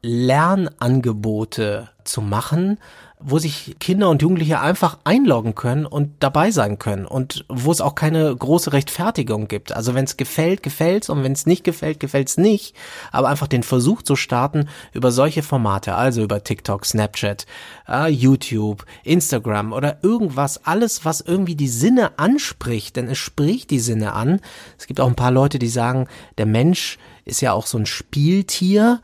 Lernangebote 0.02 1.90
zu 2.04 2.22
machen, 2.22 2.78
wo 3.26 3.40
sich 3.40 3.78
Kinder 3.80 4.10
und 4.10 4.22
Jugendliche 4.22 4.60
einfach 4.60 4.98
einloggen 5.06 5.56
können 5.56 5.86
und 5.86 6.12
dabei 6.20 6.52
sein 6.52 6.78
können 6.78 7.06
und 7.06 7.46
wo 7.48 7.72
es 7.72 7.80
auch 7.80 7.96
keine 7.96 8.36
große 8.36 8.74
Rechtfertigung 8.74 9.48
gibt. 9.48 9.72
Also 9.72 9.94
wenn 9.94 10.04
es 10.04 10.18
gefällt, 10.18 10.62
gefällt's 10.62 11.10
und 11.10 11.24
wenn 11.24 11.32
es 11.32 11.46
nicht 11.46 11.64
gefällt, 11.64 12.02
gefällt's 12.02 12.38
nicht. 12.38 12.76
Aber 13.14 13.30
einfach 13.30 13.48
den 13.48 13.64
Versuch 13.64 14.02
zu 14.02 14.18
starten 14.18 14.68
über 14.92 15.12
solche 15.12 15.42
Formate, 15.42 15.96
also 15.96 16.22
über 16.22 16.44
TikTok, 16.44 16.86
Snapchat, 16.86 17.46
äh, 17.88 18.10
YouTube, 18.10 18.86
Instagram 19.06 19.72
oder 19.72 20.00
irgendwas, 20.04 20.66
alles, 20.66 21.06
was 21.06 21.22
irgendwie 21.22 21.56
die 21.56 21.70
Sinne 21.70 22.20
anspricht, 22.20 22.98
denn 22.98 23.08
es 23.08 23.20
spricht 23.20 23.72
die 23.72 23.80
Sinne 23.80 24.12
an. 24.12 24.42
Es 24.78 24.86
gibt 24.86 25.00
auch 25.00 25.08
ein 25.08 25.16
paar 25.16 25.32
Leute, 25.32 25.60
die 25.60 25.70
sagen, 25.70 26.08
der 26.38 26.46
Mensch 26.46 26.98
ist 27.26 27.42
ja 27.42 27.54
auch 27.54 27.66
so 27.66 27.78
ein 27.78 27.86
Spieltier. 27.86 29.02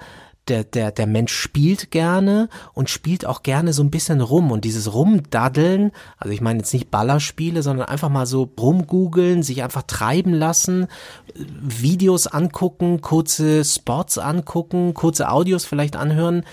Der, 0.47 0.63
der, 0.63 0.91
der 0.91 1.05
Mensch 1.05 1.31
spielt 1.31 1.91
gerne 1.91 2.49
und 2.73 2.89
spielt 2.89 3.23
auch 3.23 3.43
gerne 3.43 3.71
so 3.71 3.83
ein 3.83 3.91
bisschen 3.91 4.19
rum. 4.19 4.49
Und 4.49 4.65
dieses 4.65 4.91
Rumdaddeln, 4.91 5.91
also 6.17 6.33
ich 6.33 6.41
meine 6.41 6.59
jetzt 6.59 6.73
nicht 6.73 6.89
Ballerspiele, 6.89 7.61
sondern 7.61 7.87
einfach 7.87 8.09
mal 8.09 8.25
so 8.25 8.49
rumgoogeln, 8.59 9.43
sich 9.43 9.61
einfach 9.61 9.83
treiben 9.83 10.33
lassen, 10.33 10.87
Videos 11.35 12.25
angucken, 12.25 13.01
kurze 13.01 13.63
Spots 13.63 14.17
angucken, 14.17 14.95
kurze 14.95 15.29
Audios 15.29 15.65
vielleicht 15.65 15.95
anhören 15.95 16.43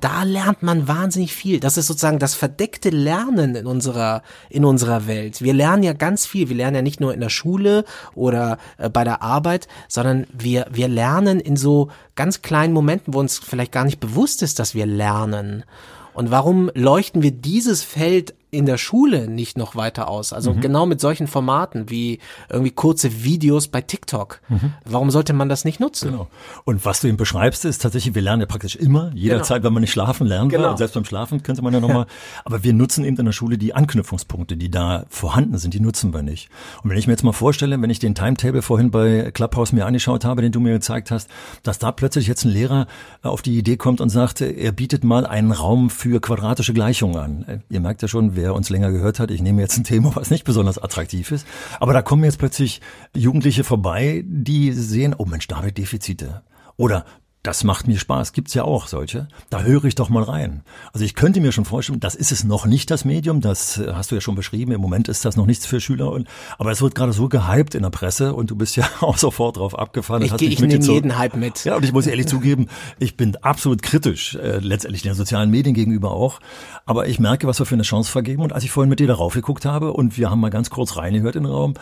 da 0.00 0.22
lernt 0.22 0.62
man 0.62 0.88
wahnsinnig 0.88 1.34
viel. 1.34 1.60
Das 1.60 1.76
ist 1.76 1.86
sozusagen 1.86 2.18
das 2.18 2.34
verdeckte 2.34 2.90
Lernen 2.90 3.54
in 3.54 3.66
unserer, 3.66 4.22
in 4.48 4.64
unserer 4.64 5.06
Welt. 5.06 5.42
Wir 5.42 5.54
lernen 5.54 5.82
ja 5.82 5.92
ganz 5.92 6.26
viel. 6.26 6.48
Wir 6.48 6.56
lernen 6.56 6.76
ja 6.76 6.82
nicht 6.82 7.00
nur 7.00 7.14
in 7.14 7.20
der 7.20 7.28
Schule 7.28 7.84
oder 8.14 8.58
äh, 8.78 8.88
bei 8.88 9.04
der 9.04 9.22
Arbeit, 9.22 9.68
sondern 9.88 10.26
wir, 10.32 10.66
wir 10.70 10.88
lernen 10.88 11.40
in 11.40 11.56
so 11.56 11.88
ganz 12.14 12.42
kleinen 12.42 12.72
Momenten, 12.72 13.14
wo 13.14 13.20
uns 13.20 13.38
vielleicht 13.38 13.72
gar 13.72 13.84
nicht 13.84 14.00
bewusst 14.00 14.42
ist, 14.42 14.58
dass 14.58 14.74
wir 14.74 14.86
lernen. 14.86 15.64
Und 16.12 16.30
warum 16.30 16.70
leuchten 16.74 17.22
wir 17.22 17.30
dieses 17.30 17.82
Feld 17.82 18.34
in 18.50 18.66
der 18.66 18.78
Schule 18.78 19.28
nicht 19.28 19.56
noch 19.56 19.76
weiter 19.76 20.08
aus. 20.08 20.32
Also 20.32 20.52
mhm. 20.52 20.60
genau 20.60 20.86
mit 20.86 21.00
solchen 21.00 21.26
Formaten 21.26 21.88
wie 21.88 22.18
irgendwie 22.48 22.72
kurze 22.72 23.22
Videos 23.24 23.68
bei 23.68 23.80
TikTok. 23.80 24.40
Mhm. 24.48 24.72
Warum 24.84 25.10
sollte 25.10 25.32
man 25.32 25.48
das 25.48 25.64
nicht 25.64 25.80
nutzen? 25.80 26.10
Genau. 26.10 26.28
Und 26.64 26.84
was 26.84 27.00
du 27.00 27.08
eben 27.08 27.16
beschreibst, 27.16 27.64
ist 27.64 27.82
tatsächlich, 27.82 28.14
wir 28.14 28.22
lernen 28.22 28.40
ja 28.40 28.46
praktisch 28.46 28.76
immer, 28.76 29.12
jederzeit, 29.14 29.58
genau. 29.58 29.66
wenn 29.66 29.74
man 29.74 29.80
nicht 29.82 29.92
schlafen 29.92 30.26
lernen 30.26 30.48
genau. 30.48 30.70
Und 30.70 30.78
selbst 30.78 30.94
beim 30.94 31.04
Schlafen 31.04 31.42
könnte 31.42 31.62
man 31.62 31.72
ja 31.72 31.80
nochmal. 31.80 32.06
aber 32.44 32.64
wir 32.64 32.72
nutzen 32.72 33.04
eben 33.04 33.16
in 33.16 33.24
der 33.24 33.32
Schule 33.32 33.58
die 33.58 33.74
Anknüpfungspunkte, 33.74 34.56
die 34.56 34.70
da 34.70 35.04
vorhanden 35.08 35.58
sind, 35.58 35.74
die 35.74 35.80
nutzen 35.80 36.12
wir 36.12 36.22
nicht. 36.22 36.48
Und 36.82 36.90
wenn 36.90 36.98
ich 36.98 37.06
mir 37.06 37.12
jetzt 37.12 37.22
mal 37.22 37.32
vorstelle, 37.32 37.80
wenn 37.80 37.90
ich 37.90 37.98
den 37.98 38.14
Timetable 38.14 38.62
vorhin 38.62 38.90
bei 38.90 39.30
Clubhouse 39.32 39.72
mir 39.72 39.86
angeschaut 39.86 40.24
habe, 40.24 40.42
den 40.42 40.52
du 40.52 40.60
mir 40.60 40.72
gezeigt 40.72 41.10
hast, 41.10 41.30
dass 41.62 41.78
da 41.78 41.92
plötzlich 41.92 42.26
jetzt 42.26 42.44
ein 42.44 42.50
Lehrer 42.50 42.86
auf 43.22 43.42
die 43.42 43.56
Idee 43.56 43.76
kommt 43.76 44.00
und 44.00 44.08
sagt, 44.08 44.40
er 44.40 44.72
bietet 44.72 45.04
mal 45.04 45.26
einen 45.26 45.52
Raum 45.52 45.90
für 45.90 46.20
quadratische 46.20 46.72
Gleichungen 46.72 47.16
an. 47.16 47.62
Ihr 47.68 47.80
merkt 47.80 48.02
ja 48.02 48.08
schon, 48.08 48.36
wer 48.40 48.54
uns 48.54 48.70
länger 48.70 48.90
gehört 48.90 49.20
hat, 49.20 49.30
ich 49.30 49.42
nehme 49.42 49.60
jetzt 49.60 49.76
ein 49.76 49.84
Thema, 49.84 50.16
was 50.16 50.30
nicht 50.30 50.44
besonders 50.44 50.78
attraktiv 50.78 51.30
ist, 51.30 51.46
aber 51.78 51.92
da 51.92 52.02
kommen 52.02 52.24
jetzt 52.24 52.38
plötzlich 52.38 52.80
Jugendliche 53.14 53.64
vorbei, 53.64 54.24
die 54.26 54.72
sehen, 54.72 55.14
oh 55.16 55.26
Mensch, 55.26 55.46
da 55.46 55.56
habe 55.56 55.68
ich 55.68 55.74
Defizite. 55.74 56.42
Oder 56.76 57.04
das 57.42 57.64
macht 57.64 57.88
mir 57.88 57.98
Spaß. 57.98 58.34
Gibt's 58.34 58.52
ja 58.52 58.64
auch 58.64 58.86
solche. 58.86 59.26
Da 59.48 59.62
höre 59.62 59.84
ich 59.84 59.94
doch 59.94 60.10
mal 60.10 60.22
rein. 60.22 60.62
Also 60.92 61.06
ich 61.06 61.14
könnte 61.14 61.40
mir 61.40 61.52
schon 61.52 61.64
vorstellen, 61.64 61.98
das 61.98 62.14
ist 62.14 62.32
es 62.32 62.44
noch 62.44 62.66
nicht 62.66 62.90
das 62.90 63.06
Medium. 63.06 63.40
Das 63.40 63.78
äh, 63.78 63.92
hast 63.94 64.10
du 64.10 64.14
ja 64.14 64.20
schon 64.20 64.34
beschrieben. 64.34 64.72
Im 64.72 64.80
Moment 64.82 65.08
ist 65.08 65.24
das 65.24 65.36
noch 65.36 65.46
nichts 65.46 65.64
für 65.64 65.80
Schüler. 65.80 66.12
Und, 66.12 66.28
aber 66.58 66.70
es 66.70 66.82
wird 66.82 66.94
gerade 66.94 67.14
so 67.14 67.30
gehypt 67.30 67.74
in 67.74 67.82
der 67.82 67.90
Presse 67.90 68.34
und 68.34 68.50
du 68.50 68.56
bist 68.56 68.76
ja 68.76 68.86
auch 69.00 69.16
sofort 69.16 69.56
drauf 69.56 69.78
abgefahren. 69.78 70.22
Ich, 70.22 70.32
ich 70.42 70.60
nehme 70.60 70.84
jeden 70.84 71.16
Hype 71.16 71.34
mit. 71.34 71.64
Ja, 71.64 71.76
und 71.76 71.84
ich 71.84 71.94
muss 71.94 72.06
ehrlich 72.06 72.26
zugeben, 72.26 72.66
ich 72.98 73.16
bin 73.16 73.34
absolut 73.36 73.82
kritisch, 73.82 74.34
äh, 74.34 74.58
letztendlich 74.58 75.02
den 75.02 75.14
sozialen 75.14 75.50
Medien 75.50 75.74
gegenüber 75.74 76.10
auch. 76.10 76.40
Aber 76.84 77.08
ich 77.08 77.18
merke, 77.18 77.46
was 77.46 77.58
wir 77.58 77.64
für 77.64 77.74
eine 77.74 77.84
Chance 77.84 78.12
vergeben. 78.12 78.42
Und 78.42 78.52
als 78.52 78.64
ich 78.64 78.70
vorhin 78.70 78.90
mit 78.90 79.00
dir 79.00 79.06
darauf 79.06 79.32
geguckt 79.32 79.64
habe 79.64 79.94
und 79.94 80.18
wir 80.18 80.30
haben 80.30 80.40
mal 80.40 80.50
ganz 80.50 80.68
kurz 80.68 80.98
reingehört 80.98 81.36
in 81.36 81.44
den 81.44 81.52
Raum, 81.52 81.74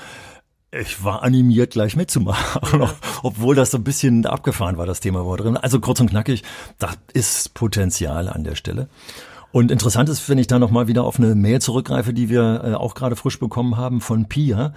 ich 0.70 1.02
war 1.02 1.22
animiert, 1.22 1.72
gleich 1.72 1.96
mitzumachen, 1.96 2.80
ja. 2.80 2.94
obwohl 3.22 3.54
das 3.54 3.70
so 3.70 3.78
ein 3.78 3.84
bisschen 3.84 4.26
abgefahren 4.26 4.76
war, 4.76 4.86
das 4.86 5.00
Thema 5.00 5.26
war 5.26 5.36
drin. 5.36 5.56
Also 5.56 5.80
kurz 5.80 6.00
und 6.00 6.10
knackig, 6.10 6.42
da 6.78 6.90
ist 7.12 7.54
Potenzial 7.54 8.28
an 8.28 8.44
der 8.44 8.54
Stelle. 8.54 8.88
Und 9.50 9.70
interessant 9.70 10.10
ist, 10.10 10.28
wenn 10.28 10.36
ich 10.36 10.46
da 10.46 10.58
nochmal 10.58 10.88
wieder 10.88 11.04
auf 11.04 11.18
eine 11.18 11.34
Mail 11.34 11.60
zurückgreife, 11.62 12.12
die 12.12 12.28
wir 12.28 12.62
äh, 12.64 12.74
auch 12.74 12.94
gerade 12.94 13.16
frisch 13.16 13.38
bekommen 13.38 13.78
haben 13.78 14.02
von 14.02 14.28
Pia. 14.28 14.74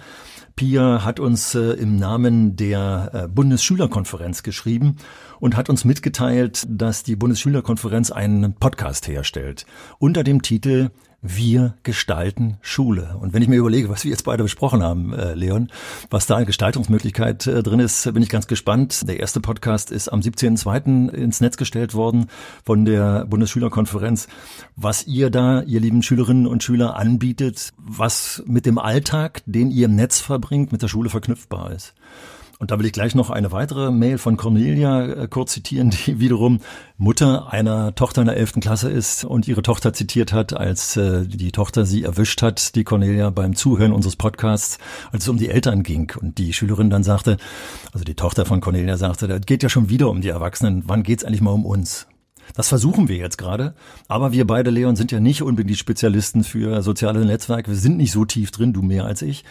Pia 0.56 1.04
hat 1.04 1.20
uns 1.20 1.54
äh, 1.54 1.72
im 1.72 1.96
Namen 1.96 2.56
der 2.56 3.10
äh, 3.12 3.28
Bundesschülerkonferenz 3.28 4.42
geschrieben 4.42 4.96
und 5.40 5.56
hat 5.56 5.68
uns 5.68 5.84
mitgeteilt, 5.84 6.64
dass 6.68 7.02
die 7.02 7.16
Bundesschülerkonferenz 7.16 8.10
einen 8.10 8.54
Podcast 8.54 9.08
herstellt 9.08 9.66
unter 9.98 10.24
dem 10.24 10.40
Titel 10.40 10.90
wir 11.22 11.74
gestalten 11.84 12.58
Schule. 12.62 13.16
Und 13.20 13.32
wenn 13.32 13.42
ich 13.42 13.48
mir 13.48 13.56
überlege, 13.56 13.88
was 13.88 14.02
wir 14.02 14.10
jetzt 14.10 14.24
beide 14.24 14.42
besprochen 14.42 14.82
haben, 14.82 15.14
äh, 15.14 15.34
Leon, 15.34 15.70
was 16.10 16.26
da 16.26 16.36
eine 16.36 16.46
Gestaltungsmöglichkeit 16.46 17.46
äh, 17.46 17.62
drin 17.62 17.78
ist, 17.78 18.12
bin 18.12 18.22
ich 18.22 18.28
ganz 18.28 18.48
gespannt. 18.48 19.08
Der 19.08 19.20
erste 19.20 19.40
Podcast 19.40 19.92
ist 19.92 20.08
am 20.08 20.20
17.02. 20.20 21.10
ins 21.10 21.40
Netz 21.40 21.56
gestellt 21.56 21.94
worden 21.94 22.26
von 22.64 22.84
der 22.84 23.24
Bundesschülerkonferenz. 23.26 24.26
Was 24.74 25.06
ihr 25.06 25.30
da, 25.30 25.62
ihr 25.62 25.78
lieben 25.78 26.02
Schülerinnen 26.02 26.48
und 26.48 26.64
Schüler, 26.64 26.96
anbietet, 26.96 27.72
was 27.78 28.42
mit 28.46 28.66
dem 28.66 28.78
Alltag, 28.78 29.42
den 29.46 29.70
ihr 29.70 29.86
im 29.86 29.94
Netz 29.94 30.18
verbringt, 30.18 30.72
mit 30.72 30.82
der 30.82 30.88
Schule 30.88 31.08
verknüpfbar 31.08 31.70
ist. 31.70 31.94
Und 32.62 32.70
da 32.70 32.78
will 32.78 32.86
ich 32.86 32.92
gleich 32.92 33.16
noch 33.16 33.30
eine 33.30 33.50
weitere 33.50 33.90
Mail 33.90 34.18
von 34.18 34.36
Cornelia 34.36 35.04
äh, 35.04 35.26
kurz 35.26 35.50
zitieren, 35.50 35.90
die 35.90 36.20
wiederum 36.20 36.60
Mutter 36.96 37.52
einer 37.52 37.92
Tochter 37.96 38.20
in 38.20 38.28
der 38.28 38.36
11. 38.36 38.60
Klasse 38.60 38.88
ist 38.88 39.24
und 39.24 39.48
ihre 39.48 39.62
Tochter 39.62 39.92
zitiert 39.92 40.32
hat, 40.32 40.52
als 40.52 40.96
äh, 40.96 41.26
die 41.26 41.50
Tochter 41.50 41.84
sie 41.84 42.04
erwischt 42.04 42.40
hat, 42.40 42.76
die 42.76 42.84
Cornelia 42.84 43.30
beim 43.30 43.56
Zuhören 43.56 43.90
unseres 43.90 44.14
Podcasts, 44.14 44.78
als 45.10 45.24
es 45.24 45.28
um 45.28 45.38
die 45.38 45.48
Eltern 45.48 45.82
ging. 45.82 46.12
Und 46.20 46.38
die 46.38 46.52
Schülerin 46.52 46.88
dann 46.88 47.02
sagte, 47.02 47.36
also 47.92 48.04
die 48.04 48.14
Tochter 48.14 48.46
von 48.46 48.60
Cornelia 48.60 48.96
sagte, 48.96 49.26
da 49.26 49.40
geht 49.40 49.64
ja 49.64 49.68
schon 49.68 49.88
wieder 49.88 50.08
um 50.08 50.20
die 50.20 50.28
Erwachsenen, 50.28 50.84
wann 50.86 51.02
geht's 51.02 51.24
eigentlich 51.24 51.40
mal 51.40 51.50
um 51.50 51.66
uns? 51.66 52.06
Das 52.54 52.68
versuchen 52.68 53.08
wir 53.08 53.16
jetzt 53.16 53.38
gerade. 53.38 53.74
Aber 54.06 54.30
wir 54.30 54.46
beide, 54.46 54.70
Leon, 54.70 54.94
sind 54.94 55.10
ja 55.10 55.18
nicht 55.18 55.42
unbedingt 55.42 55.78
Spezialisten 55.78 56.44
für 56.44 56.80
soziale 56.82 57.24
Netzwerke. 57.24 57.72
Wir 57.72 57.76
sind 57.76 57.96
nicht 57.96 58.12
so 58.12 58.24
tief 58.24 58.52
drin, 58.52 58.72
du 58.72 58.82
mehr 58.82 59.04
als 59.04 59.20
ich. 59.20 59.42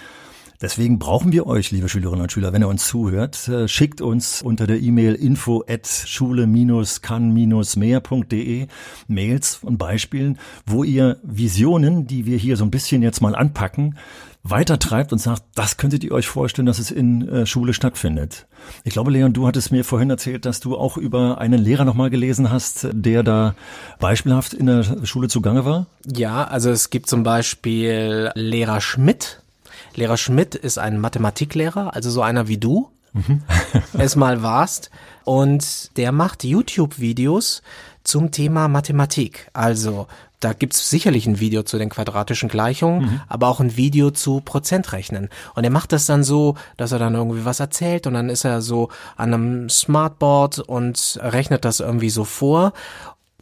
Deswegen 0.62 1.00
brauchen 1.00 1.32
wir 1.32 1.48
euch, 1.48 1.72
liebe 1.72 1.89
Schülerinnen 1.89 2.22
und 2.22 2.32
Schüler, 2.32 2.53
wenn 2.53 2.62
ihr 2.62 2.68
uns 2.68 2.88
zuhört, 2.88 3.48
äh, 3.48 3.68
schickt 3.68 4.00
uns 4.00 4.44
unter 4.44 4.68
der 4.68 4.80
E-Mail 4.80 5.15
info 5.15 5.63
at 5.68 5.88
schule-kann-mehr.de 5.88 8.68
Mails 9.08 9.60
und 9.63 9.80
Beispielen, 9.80 10.38
wo 10.68 10.84
ihr 10.84 11.18
Visionen, 11.24 12.06
die 12.06 12.27
wir 12.27 12.38
hier 12.38 12.58
so 12.58 12.63
ein 12.63 12.70
bisschen 12.70 13.01
jetzt 13.01 13.22
mal 13.22 13.34
anpacken, 13.34 13.98
weitertreibt 14.44 15.13
und 15.13 15.20
sagt, 15.20 15.44
das 15.56 15.77
könntet 15.77 16.03
ihr 16.03 16.12
euch 16.12 16.27
vorstellen, 16.27 16.65
dass 16.65 16.80
es 16.80 16.91
in 16.91 17.27
äh, 17.27 17.46
Schule 17.46 17.74
stattfindet. 17.74 18.48
Ich 18.84 18.94
glaube, 18.94 19.12
Leon, 19.12 19.34
du 19.34 19.48
hattest 19.48 19.72
mir 19.72 19.84
vorhin 19.84 20.10
erzählt, 20.10 20.46
dass 20.46 20.60
du 20.60 20.77
auch 20.77 20.98
über 20.98 21.39
einen 21.39 21.60
Lehrer 21.60 21.86
nochmal 21.86 22.10
gelesen 22.10 22.51
hast, 22.51 22.88
der 22.91 23.24
da 23.24 23.56
beispielhaft 24.00 24.53
in 24.53 24.65
der 24.65 25.06
Schule 25.06 25.27
zugange 25.27 25.65
war. 25.65 25.88
Ja, 26.06 26.44
also 26.44 26.70
es 26.70 26.89
gibt 26.89 27.08
zum 27.08 27.24
Beispiel 27.24 28.32
Lehrer 28.36 28.82
Schmidt, 28.82 29.41
Lehrer 29.96 30.18
Schmidt 30.18 30.56
ist 30.56 30.78
ein 30.78 31.00
Mathematiklehrer, 31.00 31.94
also 31.94 32.10
so 32.10 32.22
einer 32.22 32.48
wie 32.48 32.58
du 32.58 32.90
mhm. 33.14 33.44
es 33.94 34.16
mal 34.16 34.44
warst. 34.44 34.90
Und 35.24 35.96
der 35.98 36.12
macht 36.12 36.44
YouTube-Videos 36.44 37.62
zum 38.04 38.32
Thema 38.32 38.68
Mathematik. 38.68 39.50
Also 39.54 40.08
da 40.40 40.54
gibt's 40.54 40.90
sicherlich 40.90 41.28
ein 41.28 41.40
Video 41.40 41.62
zu 41.62 41.78
den 41.78 41.90
quadratischen 41.90 42.50
Gleichungen, 42.50 43.02
mhm. 43.02 43.22
aber 43.28 43.48
auch 43.48 43.60
ein 43.60 43.78
Video 43.78 44.10
zu 44.10 44.42
Prozentrechnen. 44.42 45.30
Und 45.54 45.64
er 45.64 45.70
macht 45.70 45.92
das 45.92 46.08
dann 46.08 46.24
so, 46.24 46.56
dass 46.78 46.92
er 46.92 47.00
dann 47.00 47.14
irgendwie 47.14 47.46
was 47.46 47.60
erzählt 47.60 48.08
und 48.08 48.16
dann 48.16 48.30
ist 48.30 48.44
er 48.44 48.62
so 48.62 48.90
an 49.16 49.34
einem 49.34 49.70
Smartboard 49.70 50.60
und 50.60 51.20
rechnet 51.22 51.64
das 51.64 51.80
irgendwie 51.80 52.10
so 52.10 52.24
vor. 52.24 52.74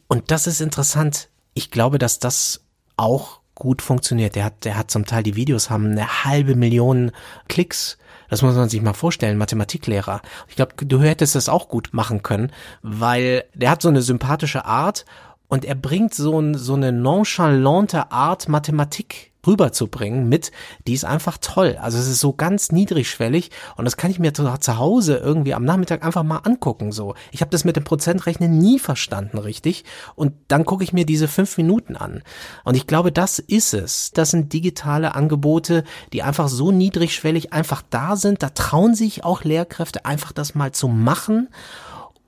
Und 0.08 0.30
das 0.32 0.46
ist 0.46 0.60
interessant. 0.60 1.30
Ich 1.54 1.72
glaube, 1.72 2.00
dass 2.00 2.20
das 2.20 2.62
auch 2.98 3.39
gut 3.60 3.82
funktioniert. 3.82 4.36
Der 4.36 4.46
hat, 4.46 4.66
der 4.66 4.78
hat 4.78 4.90
zum 4.90 5.06
Teil 5.06 5.24
die 5.24 5.36
Videos 5.36 5.70
haben 5.70 5.92
eine 5.92 6.24
halbe 6.26 6.56
Million 6.56 7.12
Klicks. 7.48 7.98
Das 8.30 8.42
muss 8.42 8.56
man 8.56 8.70
sich 8.70 8.82
mal 8.82 8.94
vorstellen, 8.94 9.38
Mathematiklehrer. 9.38 10.22
Ich 10.48 10.56
glaube, 10.56 10.74
du 10.86 11.02
hättest 11.02 11.36
das 11.36 11.50
auch 11.50 11.68
gut 11.68 11.90
machen 11.92 12.24
können, 12.24 12.52
weil 12.82 13.44
der 13.54 13.72
hat 13.72 13.82
so 13.82 13.90
eine 13.90 14.02
sympathische 14.02 14.66
Art 14.66 15.06
und 15.48 15.66
er 15.66 15.76
bringt 15.76 16.14
so, 16.14 16.40
ein, 16.40 16.56
so 16.56 16.76
eine 16.76 16.92
nonchalante 16.92 18.12
Art 18.12 18.48
Mathematik 18.48 19.29
rüberzubringen 19.46 20.28
mit, 20.28 20.52
die 20.88 20.94
ist 20.94 21.06
einfach 21.06 21.38
toll. 21.40 21.78
Also 21.82 21.98
es 21.98 22.08
ist 22.08 22.20
so 22.20 22.34
ganz 22.34 22.72
niedrigschwellig 22.72 23.52
und 23.78 23.86
das 23.86 23.98
kann 23.98 24.12
ich 24.12 24.20
mir 24.20 24.34
zu, 24.34 24.50
Hause 24.78 25.18
irgendwie 25.18 25.54
am 25.54 25.64
Nachmittag 25.64 26.06
einfach 26.06 26.24
mal 26.24 26.40
angucken. 26.40 26.92
So, 26.92 27.16
ich 27.32 27.42
habe 27.42 27.52
das 27.52 27.64
mit 27.64 27.76
dem 27.76 27.84
Prozentrechnen 27.84 28.58
nie 28.58 28.80
verstanden, 28.80 29.38
richtig? 29.38 29.86
Und 30.16 30.34
dann 30.48 30.66
gucke 30.66 30.84
ich 30.84 30.94
mir 30.94 31.06
diese 31.06 31.28
fünf 31.28 31.58
Minuten 31.58 31.96
an. 31.96 32.24
Und 32.64 32.76
ich 32.76 32.88
glaube, 32.88 33.12
das 33.12 33.40
ist 33.40 33.74
es. 33.74 34.12
Das 34.12 34.32
sind 34.32 34.54
digitale 34.54 35.16
Angebote, 35.16 35.84
die 36.14 36.24
einfach 36.24 36.50
so 36.50 36.72
niedrigschwellig 36.72 37.54
einfach 37.54 37.82
da 37.90 38.16
sind. 38.16 38.44
Da 38.44 38.50
trauen 38.50 38.96
sich 38.96 39.24
auch 39.24 39.44
Lehrkräfte 39.44 40.06
einfach 40.06 40.32
das 40.32 40.56
mal 40.56 40.72
zu 40.72 40.88
machen. 40.88 41.50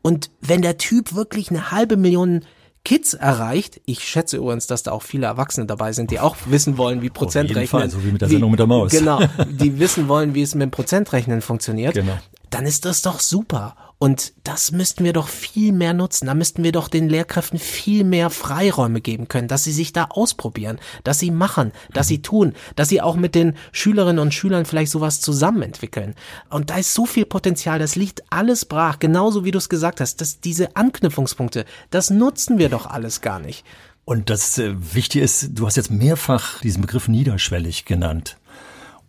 Und 0.02 0.32
wenn 0.42 0.62
der 0.62 0.78
Typ 0.78 1.14
wirklich 1.14 1.50
eine 1.50 1.72
halbe 1.72 1.98
Million 1.98 2.46
Kids 2.84 3.14
erreicht. 3.14 3.80
Ich 3.86 4.08
schätze 4.08 4.38
übrigens, 4.38 4.68
dass 4.68 4.84
da 4.84 4.92
auch 4.92 5.04
viele 5.04 5.28
Erwachsene 5.28 5.68
dabei 5.68 5.94
sind, 5.94 6.12
die 6.12 6.20
auch 6.20 6.36
wissen 6.46 6.78
wollen, 6.78 7.02
wie 7.02 7.10
Prozentrechnen. 7.10 7.68
Fall, 7.68 7.90
so 7.90 8.04
wie 8.04 8.12
mit 8.12 8.22
der 8.22 8.30
Sendung 8.30 8.50
wie, 8.50 8.52
mit 8.52 8.60
der 8.60 8.68
Maus. 8.68 8.92
Genau, 8.92 9.20
die 9.50 9.80
wissen 9.80 10.08
wollen, 10.08 10.34
wie 10.34 10.42
es 10.42 10.56
mit 10.56 10.64
dem 10.64 10.72
Prozentrechnen 10.72 11.42
funktioniert. 11.42 11.94
Genau. 11.94 12.18
Dann 12.52 12.68
ist 12.68 12.86
das 12.86 13.02
doch 13.02 13.20
super. 13.20 13.76
Und 13.98 14.34
das 14.44 14.72
müssten 14.72 15.04
wir 15.04 15.14
doch 15.14 15.28
viel 15.28 15.72
mehr 15.72 15.94
nutzen. 15.94 16.26
Da 16.26 16.34
müssten 16.34 16.64
wir 16.64 16.72
doch 16.72 16.88
den 16.88 17.08
Lehrkräften 17.08 17.60
viel 17.60 18.04
mehr 18.04 18.32
Freiräume 18.32 19.00
geben 19.00 19.28
können, 19.28 19.48
dass 19.48 19.64
sie 19.64 19.72
sich 19.72 19.94
da 19.94 20.06
ausprobieren, 20.06 20.80
dass 21.04 21.20
sie 21.20 21.30
machen, 21.30 21.72
dass 21.94 22.08
sie 22.08 22.24
tun, 22.24 22.54
dass 22.76 22.90
sie 22.90 23.00
auch 23.00 23.16
mit 23.16 23.36
den 23.36 23.56
Schülerinnen 23.72 24.18
und 24.18 24.34
Schülern 24.34 24.66
vielleicht 24.66 24.92
sowas 24.92 25.22
zusammen 25.22 25.62
entwickeln. 25.62 26.16
Und 26.50 26.72
da 26.72 26.78
ist 26.78 26.96
so 26.96 27.06
viel 27.06 27.26
Potenzial, 27.26 27.78
das 27.78 27.96
liegt 27.96 28.24
alles 28.32 28.66
brach, 28.66 28.98
genauso 28.98 29.46
wie 29.46 29.52
du 29.52 29.60
es 29.60 29.70
gesagt 29.70 30.02
hast, 30.02 30.20
dass 30.20 30.42
diese 30.42 30.76
Anknüpfungspunkte, 30.76 31.66
das 31.92 32.10
nutzen 32.10 32.58
wir 32.58 32.70
doch 32.70 32.88
alles 32.88 33.22
gar 33.22 33.38
nicht. 33.38 33.64
Und 34.04 34.32
das 34.32 34.58
äh, 34.58 34.74
Wichtige 34.96 35.24
ist, 35.24 35.52
du 35.54 35.68
hast 35.68 35.78
jetzt 35.78 35.92
mehrfach 35.92 36.60
diesen 36.62 36.82
Begriff 36.82 37.08
niederschwellig 37.08 37.86
genannt. 37.86 38.38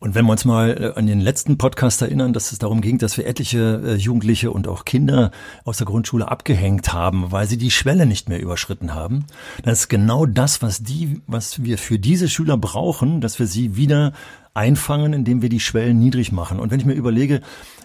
Und 0.02 0.16
wenn 0.16 0.24
wir 0.24 0.32
uns 0.32 0.44
mal 0.44 0.92
äh, 0.96 0.98
an 0.98 1.06
den 1.06 1.20
letzten 1.20 1.58
Podcast 1.58 2.02
erinnern, 2.02 2.32
dass 2.32 2.50
es 2.50 2.58
darum 2.58 2.80
ging, 2.80 2.98
dass 2.98 3.16
wir 3.16 3.24
etliche 3.24 3.80
äh, 3.86 3.94
Jugendliche 3.94 4.50
und 4.50 4.66
auch 4.66 4.84
Kinder 4.84 5.30
aus 5.64 5.76
der 5.76 5.86
Grundschule 5.86 6.26
abgehängt 6.26 6.92
haben, 6.92 7.30
weil 7.30 7.46
sie 7.46 7.56
die 7.56 7.70
Schwelle 7.70 8.04
nicht 8.04 8.28
mehr 8.28 8.40
überschritten 8.40 8.96
haben, 8.96 9.26
dann 9.62 9.72
ist 9.72 9.86
genau 9.86 10.26
das, 10.26 10.60
was 10.60 10.82
die, 10.82 11.20
was 11.28 11.62
wir 11.62 11.78
für 11.78 12.00
diese 12.00 12.28
Schüler 12.28 12.56
brauchen, 12.56 13.20
dass 13.20 13.38
wir 13.38 13.46
sie 13.46 13.76
wieder 13.76 14.12
einfangen, 14.54 15.12
indem 15.12 15.40
wir 15.40 15.48
die 15.48 15.60
Schwellen 15.60 16.00
niedrig 16.00 16.32
machen. 16.32 16.58
Und 16.58 16.72
wenn 16.72 16.80
ich 16.80 16.86
mir 16.86 16.94
überlege, 16.94 17.40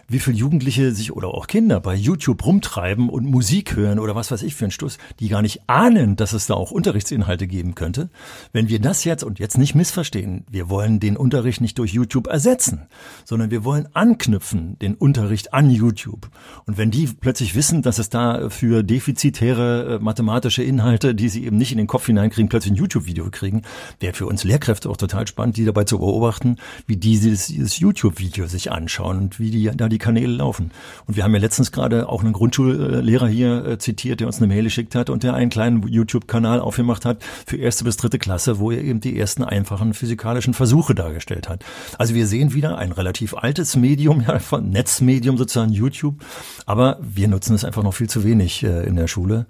wie 0.07 0.19
viele 0.19 0.37
Jugendliche 0.37 0.93
sich 0.93 1.11
oder 1.11 1.29
auch 1.29 1.47
Kinder 1.47 1.79
bei 1.79 1.93
YouTube 1.93 2.45
rumtreiben 2.45 3.09
und 3.09 3.25
Musik 3.25 3.75
hören 3.75 3.99
oder 3.99 4.15
was 4.15 4.31
weiß 4.31 4.43
ich 4.43 4.55
für 4.55 4.65
einen 4.65 4.71
Stuss, 4.71 4.97
die 5.19 5.27
gar 5.27 5.41
nicht 5.41 5.61
ahnen, 5.67 6.15
dass 6.15 6.33
es 6.33 6.47
da 6.47 6.53
auch 6.53 6.71
Unterrichtsinhalte 6.71 7.47
geben 7.47 7.75
könnte. 7.75 8.09
Wenn 8.53 8.69
wir 8.69 8.79
das 8.79 9.03
jetzt 9.03 9.23
und 9.23 9.39
jetzt 9.39 9.57
nicht 9.57 9.75
missverstehen, 9.75 10.45
wir 10.49 10.69
wollen 10.69 10.99
den 10.99 11.17
Unterricht 11.17 11.59
nicht 11.59 11.77
durch 11.77 11.93
YouTube 11.93 12.27
ersetzen, 12.27 12.87
sondern 13.25 13.51
wir 13.51 13.65
wollen 13.65 13.89
anknüpfen, 13.93 14.79
den 14.79 14.95
Unterricht 14.95 15.53
an 15.53 15.69
YouTube. 15.69 16.29
Und 16.65 16.77
wenn 16.77 16.91
die 16.91 17.07
plötzlich 17.07 17.55
wissen, 17.55 17.81
dass 17.81 17.99
es 17.99 18.09
da 18.09 18.49
für 18.49 18.83
defizitäre 18.83 19.95
äh, 19.95 20.03
mathematische 20.03 20.63
Inhalte, 20.63 21.15
die 21.15 21.29
sie 21.29 21.45
eben 21.45 21.57
nicht 21.57 21.73
in 21.73 21.77
den 21.77 21.87
Kopf 21.87 22.05
hineinkriegen, 22.05 22.49
plötzlich 22.49 22.73
ein 22.73 22.77
YouTube-Video 22.77 23.29
kriegen, 23.29 23.63
wäre 23.99 24.13
für 24.13 24.25
uns 24.25 24.43
Lehrkräfte 24.45 24.89
auch 24.89 24.97
total 24.97 25.27
spannend, 25.27 25.57
die 25.57 25.65
dabei 25.65 25.83
zu 25.83 25.99
beobachten, 25.99 26.57
wie 26.85 26.95
die 26.95 27.19
dieses, 27.19 27.47
dieses 27.47 27.79
YouTube-Video 27.79 28.47
sich 28.47 28.71
anschauen 28.71 29.17
und 29.17 29.39
wie 29.39 29.51
die 29.51 29.71
da 29.75 29.89
die 29.89 29.96
die 29.97 30.03
Kanäle 30.03 30.33
laufen. 30.33 30.71
Und 31.07 31.15
wir 31.15 31.23
haben 31.23 31.33
ja 31.33 31.39
letztens 31.39 31.71
gerade 31.71 32.07
auch 32.07 32.23
einen 32.23 32.33
Grundschullehrer 32.33 33.27
hier 33.27 33.65
äh, 33.65 33.77
zitiert, 33.79 34.19
der 34.19 34.27
uns 34.27 34.37
eine 34.37 34.47
Mail 34.47 34.63
geschickt 34.63 34.93
hat 34.93 35.09
und 35.09 35.23
der 35.23 35.33
einen 35.33 35.49
kleinen 35.49 35.87
YouTube-Kanal 35.87 36.59
aufgemacht 36.59 37.03
hat 37.05 37.23
für 37.45 37.57
erste 37.57 37.83
bis 37.83 37.97
dritte 37.97 38.19
Klasse, 38.19 38.59
wo 38.59 38.71
er 38.71 38.83
eben 38.83 38.99
die 38.99 39.17
ersten 39.17 39.43
einfachen 39.43 39.93
physikalischen 39.93 40.53
Versuche 40.53 40.93
dargestellt 40.93 41.49
hat. 41.49 41.65
Also 41.97 42.13
wir 42.13 42.27
sehen 42.27 42.53
wieder 42.53 42.77
ein 42.77 42.91
relativ 42.91 43.33
altes 43.33 43.75
Medium, 43.75 44.21
ja, 44.27 44.39
von 44.39 44.69
Netzmedium 44.69 45.37
sozusagen 45.37 45.71
YouTube, 45.71 46.23
aber 46.65 46.99
wir 47.01 47.27
nutzen 47.27 47.55
es 47.55 47.65
einfach 47.65 47.83
noch 47.83 47.93
viel 47.93 48.09
zu 48.09 48.23
wenig 48.23 48.63
äh, 48.63 48.85
in 48.85 48.95
der 48.95 49.07
Schule. 49.07 49.47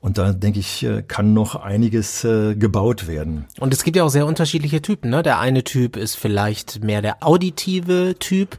Und 0.00 0.16
da 0.16 0.32
denke 0.32 0.60
ich, 0.60 0.82
äh, 0.82 1.02
kann 1.02 1.34
noch 1.34 1.56
einiges 1.56 2.24
äh, 2.24 2.54
gebaut 2.54 3.06
werden. 3.06 3.44
Und 3.58 3.74
es 3.74 3.84
gibt 3.84 3.96
ja 3.96 4.04
auch 4.04 4.08
sehr 4.08 4.26
unterschiedliche 4.26 4.80
Typen. 4.80 5.10
Ne? 5.10 5.22
Der 5.22 5.38
eine 5.38 5.62
Typ 5.62 5.96
ist 5.96 6.14
vielleicht 6.14 6.82
mehr 6.82 7.02
der 7.02 7.22
auditive 7.22 8.16
Typ. 8.18 8.58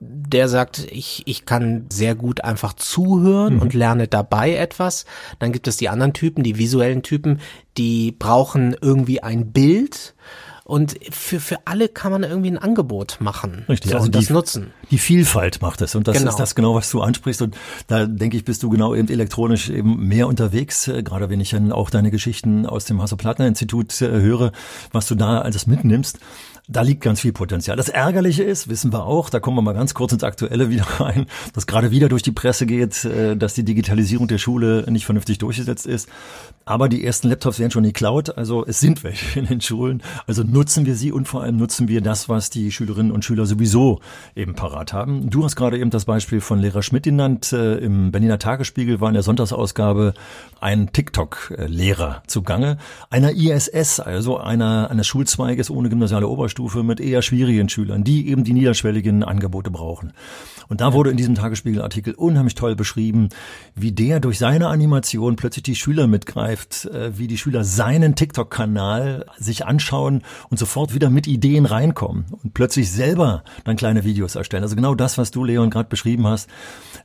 Der 0.00 0.48
sagt, 0.48 0.86
ich, 0.90 1.22
ich 1.26 1.46
kann 1.46 1.86
sehr 1.88 2.14
gut 2.14 2.42
einfach 2.44 2.74
zuhören 2.74 3.54
mhm. 3.54 3.62
und 3.62 3.74
lerne 3.74 4.08
dabei 4.08 4.54
etwas. 4.54 5.06
Dann 5.38 5.52
gibt 5.52 5.66
es 5.68 5.76
die 5.76 5.88
anderen 5.88 6.12
Typen, 6.12 6.42
die 6.44 6.58
visuellen 6.58 7.02
Typen, 7.02 7.40
die 7.78 8.12
brauchen 8.12 8.76
irgendwie 8.80 9.22
ein 9.22 9.52
Bild 9.52 10.14
und 10.66 10.96
für, 11.10 11.40
für 11.40 11.58
alle 11.66 11.90
kann 11.90 12.10
man 12.10 12.22
irgendwie 12.22 12.50
ein 12.50 12.56
Angebot 12.56 13.18
machen. 13.20 13.66
Richtig, 13.68 13.90
so, 13.90 13.98
also 13.98 14.08
das 14.08 14.26
die, 14.28 14.32
nutzen. 14.32 14.72
Die 14.90 14.96
Vielfalt 14.96 15.60
macht 15.60 15.82
es. 15.82 15.94
Und 15.94 16.08
das 16.08 16.16
Genau. 16.16 16.30
ist 16.30 16.38
das 16.38 16.54
genau, 16.54 16.74
was 16.74 16.90
du 16.90 17.02
ansprichst. 17.02 17.42
Und 17.42 17.54
da 17.86 18.06
denke 18.06 18.38
ich, 18.38 18.46
bist 18.46 18.62
du 18.62 18.70
genau 18.70 18.94
eben 18.94 19.08
elektronisch 19.08 19.68
eben 19.68 20.08
mehr 20.08 20.26
unterwegs. 20.26 20.88
Äh, 20.88 21.02
Gerade 21.02 21.28
wenn 21.28 21.40
ich 21.40 21.50
dann 21.50 21.70
auch 21.70 21.90
deine 21.90 22.10
Geschichten 22.10 22.64
aus 22.64 22.86
dem 22.86 23.02
Hasso-Plattner-Institut 23.02 24.00
äh, 24.00 24.08
höre, 24.08 24.52
was 24.90 25.06
du 25.06 25.16
da 25.16 25.42
alles 25.42 25.66
mitnimmst. 25.66 26.18
Da 26.66 26.80
liegt 26.80 27.02
ganz 27.02 27.20
viel 27.20 27.34
Potenzial. 27.34 27.76
Das 27.76 27.90
Ärgerliche 27.90 28.42
ist, 28.42 28.70
wissen 28.70 28.90
wir 28.90 29.04
auch, 29.04 29.28
da 29.28 29.38
kommen 29.38 29.58
wir 29.58 29.60
mal 29.60 29.74
ganz 29.74 29.92
kurz 29.92 30.14
ins 30.14 30.24
Aktuelle 30.24 30.70
wieder 30.70 30.84
rein, 30.98 31.26
dass 31.52 31.66
gerade 31.66 31.90
wieder 31.90 32.08
durch 32.08 32.22
die 32.22 32.32
Presse 32.32 32.64
geht, 32.64 33.04
äh, 33.04 33.36
dass 33.36 33.52
die 33.52 33.64
Digitalisierung 33.64 34.28
der 34.28 34.38
Schule 34.38 34.86
nicht 34.88 35.04
vernünftig 35.04 35.36
durchgesetzt 35.36 35.86
ist. 35.86 36.08
Aber 36.64 36.88
die 36.88 37.04
ersten 37.04 37.28
Laptops 37.28 37.58
werden 37.58 37.70
schon 37.70 37.84
geklaut, 37.84 38.38
also 38.38 38.64
es 38.64 38.80
sind 38.80 39.04
welche 39.04 39.38
in 39.38 39.44
den 39.44 39.60
Schulen. 39.60 40.02
Also 40.26 40.42
nutzen 40.42 40.86
wir 40.86 40.94
sie 40.94 41.12
und 41.12 41.28
vor 41.28 41.42
allem 41.42 41.58
nutzen 41.58 41.88
wir 41.88 42.00
das, 42.00 42.30
was 42.30 42.48
die 42.48 42.72
Schülerinnen 42.72 43.12
und 43.12 43.26
Schüler 43.26 43.44
sowieso 43.44 44.00
eben 44.34 44.54
parat 44.54 44.94
haben. 44.94 45.28
Du 45.28 45.44
hast 45.44 45.56
gerade 45.56 45.78
eben 45.78 45.90
das 45.90 46.06
Beispiel 46.06 46.40
von 46.40 46.60
Lehrer 46.60 46.82
Schmidt 46.82 47.02
genannt. 47.02 47.52
Äh, 47.52 47.74
Im 47.74 48.10
Berliner 48.10 48.38
Tagesspiegel 48.38 49.02
war 49.02 49.08
in 49.08 49.14
der 49.14 49.22
Sonntagsausgabe 49.22 50.14
ein 50.62 50.90
TikTok-Lehrer 50.92 52.22
zugange, 52.26 52.78
einer 53.10 53.32
ISS, 53.32 54.00
also 54.00 54.38
einer 54.38 54.90
eines 54.90 55.06
Schulzweiges 55.06 55.68
ohne 55.68 55.90
gymnasiale 55.90 56.26
Oberstufe 56.26 56.53
mit 56.58 57.00
eher 57.00 57.22
schwierigen 57.22 57.68
Schülern, 57.68 58.04
die 58.04 58.28
eben 58.28 58.44
die 58.44 58.52
niederschwelligen 58.52 59.22
Angebote 59.22 59.70
brauchen. 59.70 60.12
Und 60.68 60.80
da 60.80 60.92
wurde 60.92 61.10
in 61.10 61.16
diesem 61.16 61.34
Tagesspiegel-Artikel 61.34 62.14
unheimlich 62.14 62.54
toll 62.54 62.74
beschrieben, 62.74 63.28
wie 63.74 63.92
der 63.92 64.20
durch 64.20 64.38
seine 64.38 64.68
Animation 64.68 65.36
plötzlich 65.36 65.62
die 65.62 65.74
Schüler 65.74 66.06
mitgreift, 66.06 66.86
äh, 66.86 67.18
wie 67.18 67.26
die 67.26 67.38
Schüler 67.38 67.64
seinen 67.64 68.14
TikTok-Kanal 68.14 69.26
sich 69.38 69.66
anschauen 69.66 70.22
und 70.48 70.58
sofort 70.58 70.94
wieder 70.94 71.10
mit 71.10 71.26
Ideen 71.26 71.66
reinkommen 71.66 72.26
und 72.42 72.54
plötzlich 72.54 72.90
selber 72.90 73.44
dann 73.64 73.76
kleine 73.76 74.04
Videos 74.04 74.34
erstellen. 74.34 74.62
Also 74.62 74.76
genau 74.76 74.94
das, 74.94 75.18
was 75.18 75.30
du, 75.30 75.44
Leon, 75.44 75.70
gerade 75.70 75.88
beschrieben 75.88 76.26
hast. 76.26 76.48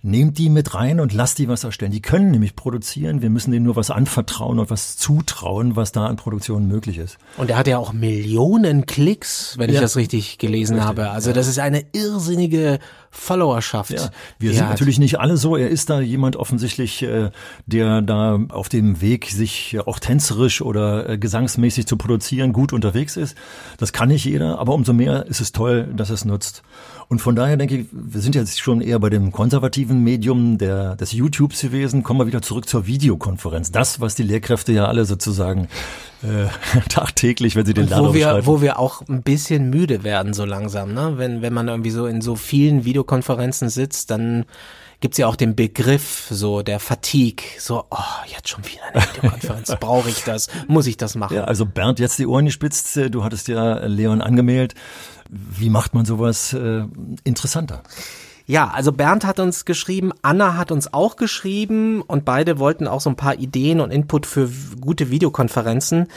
Nehmt 0.01 0.37
die 0.37 0.49
mit 0.49 0.73
rein 0.75 0.99
und 1.01 1.13
lasst 1.13 1.39
die 1.39 1.49
was 1.49 1.65
erstellen. 1.65 1.91
Die 1.91 2.01
können 2.01 2.31
nämlich 2.31 2.55
produzieren. 2.55 3.21
Wir 3.21 3.29
müssen 3.29 3.51
denen 3.51 3.65
nur 3.65 3.75
was 3.75 3.91
anvertrauen 3.91 4.59
und 4.59 4.69
was 4.69 4.95
zutrauen, 4.95 5.75
was 5.75 5.91
da 5.91 6.05
an 6.05 6.15
Produktion 6.15 6.67
möglich 6.67 6.97
ist. 6.97 7.17
Und 7.37 7.49
er 7.49 7.57
hat 7.57 7.67
ja 7.67 7.77
auch 7.77 7.91
Millionen 7.91 8.85
Klicks, 8.85 9.38
wenn 9.57 9.69
ich 9.69 9.75
Ja. 9.75 9.81
das 9.81 9.95
richtig 9.95 10.37
gelesen 10.37 10.75
Richtig, 10.75 10.87
habe. 10.87 11.09
Also 11.11 11.33
das 11.33 11.47
ist 11.47 11.59
eine 11.59 11.83
irrsinnige 11.93 12.79
Followerschaft. 13.11 13.91
Ja, 13.91 14.09
wir 14.37 14.51
sind 14.53 14.63
hat. 14.63 14.69
natürlich 14.71 14.99
nicht 14.99 15.19
alle 15.19 15.37
so. 15.37 15.55
Er 15.55 15.69
ist 15.69 15.89
da 15.89 15.99
jemand 15.99 16.35
offensichtlich, 16.35 17.01
äh, 17.03 17.31
der 17.65 18.01
da 18.01 18.39
auf 18.49 18.69
dem 18.69 19.01
Weg, 19.01 19.25
sich 19.31 19.73
äh, 19.73 19.79
auch 19.79 19.99
tänzerisch 19.99 20.61
oder 20.61 21.09
äh, 21.09 21.17
gesangsmäßig 21.17 21.87
zu 21.87 21.97
produzieren, 21.97 22.53
gut 22.53 22.71
unterwegs 22.73 23.17
ist. 23.17 23.35
Das 23.77 23.93
kann 23.93 24.09
nicht 24.09 24.25
jeder, 24.25 24.59
aber 24.59 24.73
umso 24.73 24.93
mehr 24.93 25.25
ist 25.27 25.41
es 25.41 25.51
toll, 25.51 25.89
dass 25.95 26.09
es 26.09 26.25
nutzt. 26.25 26.61
Und 27.09 27.19
von 27.19 27.35
daher 27.35 27.57
denke 27.57 27.75
ich, 27.75 27.85
wir 27.91 28.21
sind 28.21 28.35
jetzt 28.35 28.61
schon 28.61 28.81
eher 28.81 28.99
bei 28.99 29.09
dem 29.09 29.31
konservativen 29.31 30.03
Medium 30.03 30.59
der, 30.59 30.95
des 30.95 31.11
YouTubes 31.11 31.59
gewesen. 31.59 32.03
Kommen 32.03 32.19
wir 32.19 32.27
wieder 32.27 32.43
zurück 32.43 32.69
zur 32.69 32.85
Videokonferenz. 32.85 33.71
Das, 33.71 33.99
was 33.99 34.13
die 34.13 34.21
Lehrkräfte 34.21 34.73
ja 34.73 34.85
alle 34.85 35.05
sozusagen 35.05 35.69
äh, 36.21 36.45
tagtäglich, 36.89 37.55
wenn 37.55 37.65
sie 37.65 37.73
den 37.73 37.89
Lerner 37.89 38.09
wo 38.09 38.13
wir, 38.13 38.27
umschreiben. 38.27 38.45
wo 38.45 38.61
wir 38.61 38.77
auch 38.77 39.01
ein 39.09 39.23
bisschen 39.23 39.71
müde 39.71 40.03
werden 40.03 40.35
so 40.35 40.45
langsam, 40.45 40.93
ne? 40.93 41.13
Wenn, 41.17 41.41
wenn 41.41 41.51
man 41.51 41.67
irgendwie 41.67 41.89
so 41.89 42.05
in 42.05 42.21
so 42.21 42.35
vielen 42.35 42.85
Videokonferenzen 42.85 43.69
sitzt, 43.69 44.11
dann 44.11 44.45
gibt's 44.99 45.17
ja 45.17 45.27
auch 45.27 45.35
den 45.35 45.55
Begriff 45.55 46.27
so 46.29 46.61
der 46.61 46.79
Fatigue, 46.79 47.45
so, 47.59 47.85
oh, 47.89 47.97
jetzt 48.27 48.49
schon 48.49 48.65
wieder 48.65 48.83
eine 48.93 49.01
Videokonferenz, 49.01 49.75
brauche 49.79 50.09
ich 50.09 50.23
das, 50.23 50.49
muss 50.67 50.87
ich 50.87 50.97
das 50.97 51.15
machen? 51.15 51.35
Ja, 51.35 51.45
also 51.45 51.65
Bernd, 51.65 51.99
jetzt 51.99 52.19
die 52.19 52.27
Ohren 52.27 52.45
gespitzt. 52.45 52.97
Äh, 52.97 53.09
Du 53.09 53.23
hattest 53.23 53.47
ja 53.47 53.85
Leon 53.85 54.21
angemeldet. 54.21 54.77
Wie 55.29 55.69
macht 55.69 55.93
man 55.93 56.05
sowas 56.05 56.53
äh, 56.53 56.83
interessanter? 57.23 57.83
Ja, 58.45 58.69
also 58.69 58.91
Bernd 58.91 59.25
hat 59.25 59.39
uns 59.39 59.63
geschrieben, 59.65 60.11
Anna 60.23 60.57
hat 60.57 60.71
uns 60.71 60.91
auch 60.91 61.17
geschrieben 61.17 62.01
und 62.01 62.25
beide 62.25 62.57
wollten 62.57 62.87
auch 62.87 62.99
so 62.99 63.09
ein 63.09 63.15
paar 63.15 63.35
Ideen 63.35 63.79
und 63.79 63.91
Input 63.91 64.25
für 64.25 64.49
gute 64.81 65.11
Videokonferenzen. 65.11 66.07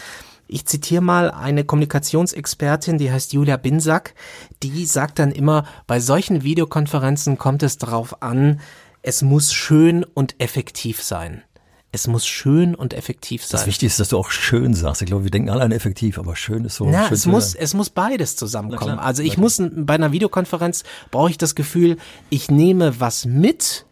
Ich 0.53 0.67
zitiere 0.67 1.01
mal 1.01 1.31
eine 1.31 1.65
Kommunikationsexpertin, 1.65 2.99
die 2.99 3.11
heißt 3.11 3.33
Julia 3.33 3.57
Binsack, 3.57 4.15
die 4.63 4.85
sagt 4.85 5.19
dann 5.19 5.33
immer, 5.33 5.65
bei 5.87 5.99
solchen 5.99 6.43
Videokonferenzen 6.43 7.39
kommt 7.39 7.63
es 7.63 7.79
darauf 7.79 8.23
an, 8.23 8.61
es 9.01 9.23
muss 9.23 9.55
schön 9.55 10.05
und 10.05 10.39
effektiv 10.41 11.03
sein. 11.03 11.43
Es 11.91 12.07
muss 12.07 12.27
schön 12.27 12.75
und 12.75 12.93
effektiv 12.93 13.45
sein. 13.45 13.61
Das 13.61 13.67
Wichtige 13.67 13.87
ist, 13.87 13.99
dass 13.99 14.11
du 14.11 14.19
auch 14.19 14.31
schön 14.31 14.75
sagst. 14.75 15.01
Ich 15.01 15.07
glaube, 15.07 15.25
wir 15.25 15.31
denken 15.31 15.49
alle 15.49 15.63
an 15.63 15.73
effektiv, 15.73 16.19
aber 16.19 16.37
schön 16.37 16.67
ist 16.67 16.77
so. 16.77 16.87
Na, 16.87 17.05
schön 17.05 17.15
es 17.15 17.27
muss, 17.27 17.55
hören. 17.55 17.65
es 17.65 17.75
muss 17.75 17.89
beides 17.89 18.37
zusammenkommen. 18.37 18.95
Klar, 18.95 19.07
also 19.07 19.23
ich 19.23 19.39
muss 19.39 19.63
bei 19.75 19.95
einer 19.95 20.13
Videokonferenz 20.13 20.85
brauche 21.11 21.31
ich 21.31 21.39
das 21.39 21.55
Gefühl, 21.55 21.97
ich 22.29 22.51
nehme 22.51 23.01
was 23.01 23.25
mit 23.25 23.87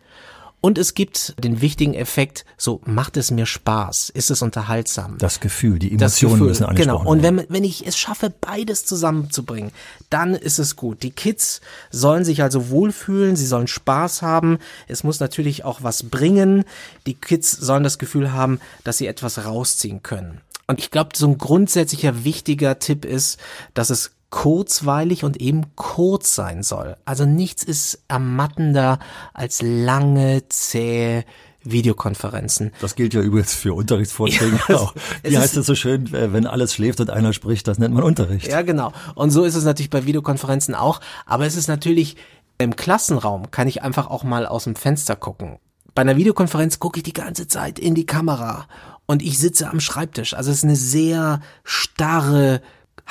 und 0.60 0.76
es 0.76 0.94
gibt 0.94 1.34
den 1.42 1.60
wichtigen 1.60 1.94
Effekt, 1.94 2.44
so 2.58 2.80
macht 2.84 3.16
es 3.16 3.30
mir 3.30 3.46
Spaß, 3.46 4.10
ist 4.10 4.30
es 4.30 4.42
unterhaltsam. 4.42 5.16
Das 5.18 5.40
Gefühl, 5.40 5.78
die 5.78 5.92
Emotionen 5.92 6.34
Gefühl, 6.34 6.48
müssen 6.48 6.64
angesprochen 6.64 6.98
genau. 6.98 7.10
Und 7.10 7.22
wenn, 7.22 7.46
wenn 7.48 7.64
ich 7.64 7.86
es 7.86 7.96
schaffe, 7.96 8.30
beides 8.30 8.84
zusammenzubringen, 8.84 9.72
dann 10.10 10.34
ist 10.34 10.58
es 10.58 10.76
gut. 10.76 11.02
Die 11.02 11.10
Kids 11.10 11.60
sollen 11.90 12.24
sich 12.24 12.42
also 12.42 12.68
wohlfühlen, 12.68 13.36
sie 13.36 13.46
sollen 13.46 13.68
Spaß 13.68 14.22
haben. 14.22 14.58
Es 14.86 15.02
muss 15.02 15.20
natürlich 15.20 15.64
auch 15.64 15.82
was 15.82 16.04
bringen. 16.04 16.64
Die 17.06 17.14
Kids 17.14 17.52
sollen 17.52 17.82
das 17.82 17.98
Gefühl 17.98 18.32
haben, 18.32 18.60
dass 18.84 18.98
sie 18.98 19.06
etwas 19.06 19.44
rausziehen 19.44 20.02
können. 20.02 20.40
Und 20.66 20.78
ich 20.78 20.90
glaube, 20.90 21.10
so 21.16 21.26
ein 21.26 21.38
grundsätzlicher 21.38 22.24
wichtiger 22.24 22.78
Tipp 22.78 23.04
ist, 23.04 23.40
dass 23.74 23.90
es 23.90 24.12
kurzweilig 24.30 25.24
und 25.24 25.40
eben 25.40 25.74
kurz 25.76 26.34
sein 26.34 26.62
soll. 26.62 26.96
Also 27.04 27.24
nichts 27.24 27.62
ist 27.62 28.02
ermattender 28.08 28.98
als 29.34 29.60
lange, 29.62 30.48
zähe 30.48 31.24
Videokonferenzen. 31.62 32.72
Das 32.80 32.94
gilt 32.94 33.12
ja 33.12 33.20
übrigens 33.20 33.54
für 33.54 33.74
Unterrichtsvorträge 33.74 34.58
Ja, 34.68 34.76
auch. 34.76 34.94
Wie 35.22 35.36
heißt 35.36 35.56
es 35.56 35.66
so 35.66 35.74
schön, 35.74 36.12
äh, 36.14 36.32
wenn 36.32 36.46
alles 36.46 36.74
schläft 36.74 37.00
und 37.00 37.10
einer 37.10 37.32
spricht, 37.32 37.68
das 37.68 37.78
nennt 37.78 37.94
man 37.94 38.02
Unterricht. 38.02 38.46
Ja, 38.46 38.62
genau. 38.62 38.92
Und 39.14 39.30
so 39.30 39.44
ist 39.44 39.56
es 39.56 39.64
natürlich 39.64 39.90
bei 39.90 40.06
Videokonferenzen 40.06 40.74
auch. 40.74 41.00
Aber 41.26 41.44
es 41.44 41.56
ist 41.56 41.68
natürlich 41.68 42.16
im 42.58 42.76
Klassenraum 42.76 43.50
kann 43.50 43.68
ich 43.68 43.82
einfach 43.82 44.06
auch 44.06 44.22
mal 44.22 44.46
aus 44.46 44.64
dem 44.64 44.76
Fenster 44.76 45.16
gucken. 45.16 45.58
Bei 45.94 46.02
einer 46.02 46.16
Videokonferenz 46.16 46.78
gucke 46.78 46.98
ich 46.98 47.02
die 47.02 47.12
ganze 47.12 47.48
Zeit 47.48 47.78
in 47.78 47.94
die 47.94 48.06
Kamera 48.06 48.66
und 49.06 49.22
ich 49.22 49.38
sitze 49.38 49.68
am 49.68 49.80
Schreibtisch. 49.80 50.34
Also 50.34 50.50
es 50.50 50.58
ist 50.58 50.64
eine 50.64 50.76
sehr 50.76 51.40
starre 51.64 52.60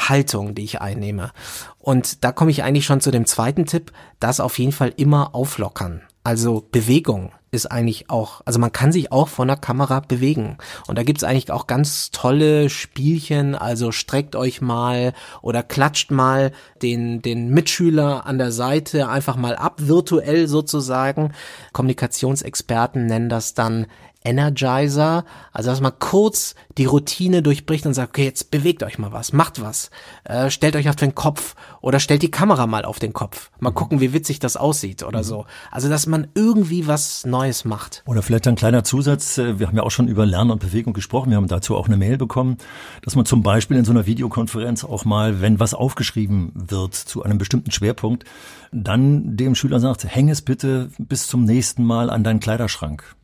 Haltung, 0.08 0.56
die 0.56 0.64
ich 0.64 0.82
einnehme. 0.82 1.32
Und 1.78 2.24
da 2.24 2.32
komme 2.32 2.52
ich 2.52 2.64
eigentlich 2.64 2.86
schon 2.86 3.02
zu 3.02 3.12
dem 3.12 3.26
zweiten 3.26 3.66
Tipp, 3.66 3.92
das 4.20 4.40
auf 4.40 4.58
jeden 4.60 4.72
Fall 4.72 4.94
immer 4.96 5.36
auflockern. 5.36 6.02
Also 6.24 6.68
Bewegung 6.72 7.32
ist 7.52 7.66
eigentlich 7.66 8.10
auch, 8.10 8.42
also 8.46 8.60
man 8.60 8.72
kann 8.72 8.92
sich 8.92 9.12
auch 9.12 9.28
vor 9.28 9.44
einer 9.44 9.58
Kamera 9.58 10.02
bewegen. 10.02 10.58
Und 10.88 10.98
da 10.98 11.04
gibt's 11.04 11.24
eigentlich 11.24 11.52
auch 11.52 11.66
ganz 11.66 12.12
tolle 12.12 12.70
Spielchen, 12.70 13.56
also 13.56 13.92
streckt 13.92 14.36
euch 14.36 14.62
mal 14.62 15.14
oder 15.42 15.64
klatscht 15.64 16.12
mal 16.12 16.52
den, 16.82 17.22
den 17.22 17.50
Mitschüler 17.50 18.26
an 18.26 18.38
der 18.38 18.52
Seite 18.52 19.10
einfach 19.10 19.36
mal 19.36 19.56
ab, 19.56 19.76
virtuell 19.80 20.48
sozusagen. 20.48 21.34
Kommunikationsexperten 21.74 23.08
nennen 23.08 23.30
das 23.30 23.56
dann 23.56 23.88
Energizer, 24.23 25.25
also 25.51 25.69
dass 25.69 25.82
man 25.82 25.93
kurz 25.99 26.55
die 26.77 26.86
Routine 26.86 27.41
durchbricht 27.41 27.86
und 27.86 27.93
sagt, 27.93 28.10
okay, 28.10 28.25
jetzt 28.25 28.51
bewegt 28.51 28.84
euch 28.84 28.99
mal 28.99 29.12
was, 29.12 29.34
macht 29.34 29.62
was, 29.62 29.89
äh, 30.23 30.49
stellt 30.49 30.75
euch 30.75 30.89
auf 30.89 30.95
den 30.95 31.15
Kopf 31.15 31.55
oder 31.82 31.99
stellt 31.99 32.21
die 32.21 32.32
Kamera 32.32 32.67
mal 32.67 32.86
auf 32.86 32.99
den 32.99 33.13
Kopf, 33.13 33.51
mal 33.60 33.71
gucken, 33.71 33.99
wie 33.99 34.13
witzig 34.13 34.39
das 34.39 34.55
aussieht 34.55 35.03
oder 35.03 35.23
so. 35.23 35.45
Also 35.71 35.89
dass 35.89 36.08
man 36.08 36.27
irgendwie 36.36 36.88
was 36.88 37.25
Neues 37.25 37.49
Neues 37.49 37.65
macht. 37.65 38.03
Oder 38.05 38.21
vielleicht 38.21 38.47
ein 38.47 38.55
kleiner 38.55 38.84
Zusatz. 38.84 39.38
äh, 39.38 39.60
Wir 39.60 39.67
haben 39.67 39.77
ja 39.77 39.84
auch 39.84 39.91
schon 39.91 40.08
über 40.08 40.25
Lernen 40.25 40.51
und 40.51 40.60
Bewegung 40.60 40.93
gesprochen. 40.93 41.29
Wir 41.29 41.38
haben 41.38 41.47
dazu 41.47 41.75
auch 41.75 41.88
eine 41.88 41.97
Mail 41.97 42.17
bekommen, 42.17 42.58
dass 43.01 43.15
man 43.15 43.25
zum 43.25 43.43
Beispiel 43.43 43.77
in 43.77 43.86
so 43.86 43.91
einer 43.91 44.05
Videokonferenz 44.05 44.84
auch 44.84 45.05
mal, 45.05 45.41
wenn 45.41 45.60
was 45.60 45.73
aufgeschrieben 45.73 46.51
wird 46.53 46.93
zu 46.93 47.23
einem 47.23 47.38
bestimmten 47.38 47.71
Schwerpunkt, 47.71 48.25
dann 48.71 49.38
dem 49.38 49.55
Schüler 49.55 49.79
sagt, 49.79 50.03
häng 50.03 50.29
es 50.29 50.41
bitte 50.41 50.89
bis 50.97 51.27
zum 51.27 51.45
nächsten 51.45 51.84
Mal 51.84 52.10
an 52.10 52.23
deinen 52.23 52.39
Kleiderschrank. 52.39 53.15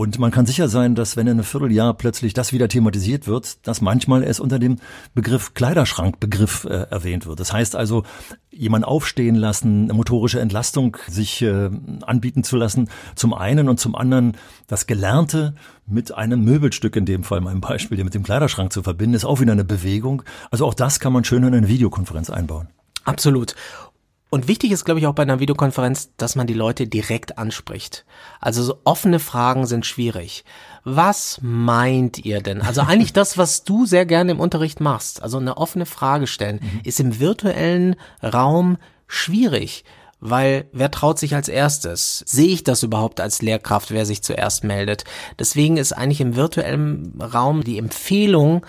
Und 0.00 0.18
man 0.18 0.30
kann 0.30 0.46
sicher 0.46 0.70
sein, 0.70 0.94
dass 0.94 1.18
wenn 1.18 1.26
in 1.26 1.32
einem 1.32 1.44
Vierteljahr 1.44 1.92
plötzlich 1.92 2.32
das 2.32 2.54
wieder 2.54 2.68
thematisiert 2.68 3.26
wird, 3.26 3.66
dass 3.66 3.82
manchmal 3.82 4.22
es 4.22 4.40
unter 4.40 4.58
dem 4.58 4.76
Begriff 5.14 5.52
Kleiderschrankbegriff 5.52 6.64
äh, 6.64 6.86
erwähnt 6.88 7.26
wird. 7.26 7.38
Das 7.38 7.52
heißt 7.52 7.76
also, 7.76 8.04
jemand 8.50 8.86
aufstehen 8.86 9.34
lassen, 9.34 9.84
eine 9.84 9.92
motorische 9.92 10.40
Entlastung 10.40 10.96
sich 11.06 11.42
äh, 11.42 11.68
anbieten 12.00 12.44
zu 12.44 12.56
lassen, 12.56 12.88
zum 13.14 13.34
einen 13.34 13.68
und 13.68 13.78
zum 13.78 13.94
anderen 13.94 14.38
das 14.68 14.86
Gelernte 14.86 15.54
mit 15.86 16.14
einem 16.14 16.44
Möbelstück 16.44 16.96
in 16.96 17.04
dem 17.04 17.22
Fall, 17.22 17.42
meinem 17.42 17.60
Beispiel, 17.60 18.02
mit 18.02 18.14
dem 18.14 18.22
Kleiderschrank 18.22 18.72
zu 18.72 18.82
verbinden, 18.82 19.16
ist 19.16 19.26
auch 19.26 19.40
wieder 19.42 19.52
eine 19.52 19.64
Bewegung. 19.64 20.22
Also 20.50 20.64
auch 20.64 20.72
das 20.72 20.98
kann 20.98 21.12
man 21.12 21.24
schön 21.24 21.42
in 21.42 21.52
eine 21.52 21.68
Videokonferenz 21.68 22.30
einbauen. 22.30 22.68
Absolut. 23.04 23.54
Und 24.30 24.46
wichtig 24.46 24.70
ist, 24.70 24.84
glaube 24.84 25.00
ich, 25.00 25.06
auch 25.08 25.14
bei 25.14 25.24
einer 25.24 25.40
Videokonferenz, 25.40 26.10
dass 26.16 26.36
man 26.36 26.46
die 26.46 26.54
Leute 26.54 26.86
direkt 26.86 27.36
anspricht. 27.36 28.04
Also 28.40 28.62
so 28.62 28.78
offene 28.84 29.18
Fragen 29.18 29.66
sind 29.66 29.84
schwierig. 29.84 30.44
Was 30.84 31.40
meint 31.42 32.24
ihr 32.24 32.40
denn? 32.40 32.62
Also 32.62 32.82
eigentlich 32.82 33.12
das, 33.12 33.36
was 33.38 33.64
du 33.64 33.86
sehr 33.86 34.06
gerne 34.06 34.30
im 34.30 34.40
Unterricht 34.40 34.80
machst. 34.80 35.20
Also 35.20 35.38
eine 35.38 35.56
offene 35.56 35.84
Frage 35.84 36.28
stellen, 36.28 36.60
ist 36.84 37.00
im 37.00 37.18
virtuellen 37.18 37.96
Raum 38.22 38.78
schwierig. 39.08 39.84
Weil 40.20 40.68
wer 40.72 40.90
traut 40.90 41.18
sich 41.18 41.34
als 41.34 41.48
erstes? 41.48 42.22
Sehe 42.26 42.48
ich 42.48 42.62
das 42.62 42.82
überhaupt 42.82 43.20
als 43.20 43.42
Lehrkraft, 43.42 43.90
wer 43.90 44.06
sich 44.06 44.22
zuerst 44.22 44.62
meldet? 44.64 45.04
Deswegen 45.38 45.76
ist 45.76 45.92
eigentlich 45.92 46.20
im 46.20 46.36
virtuellen 46.36 47.20
Raum 47.20 47.64
die 47.64 47.78
Empfehlung, 47.78 48.64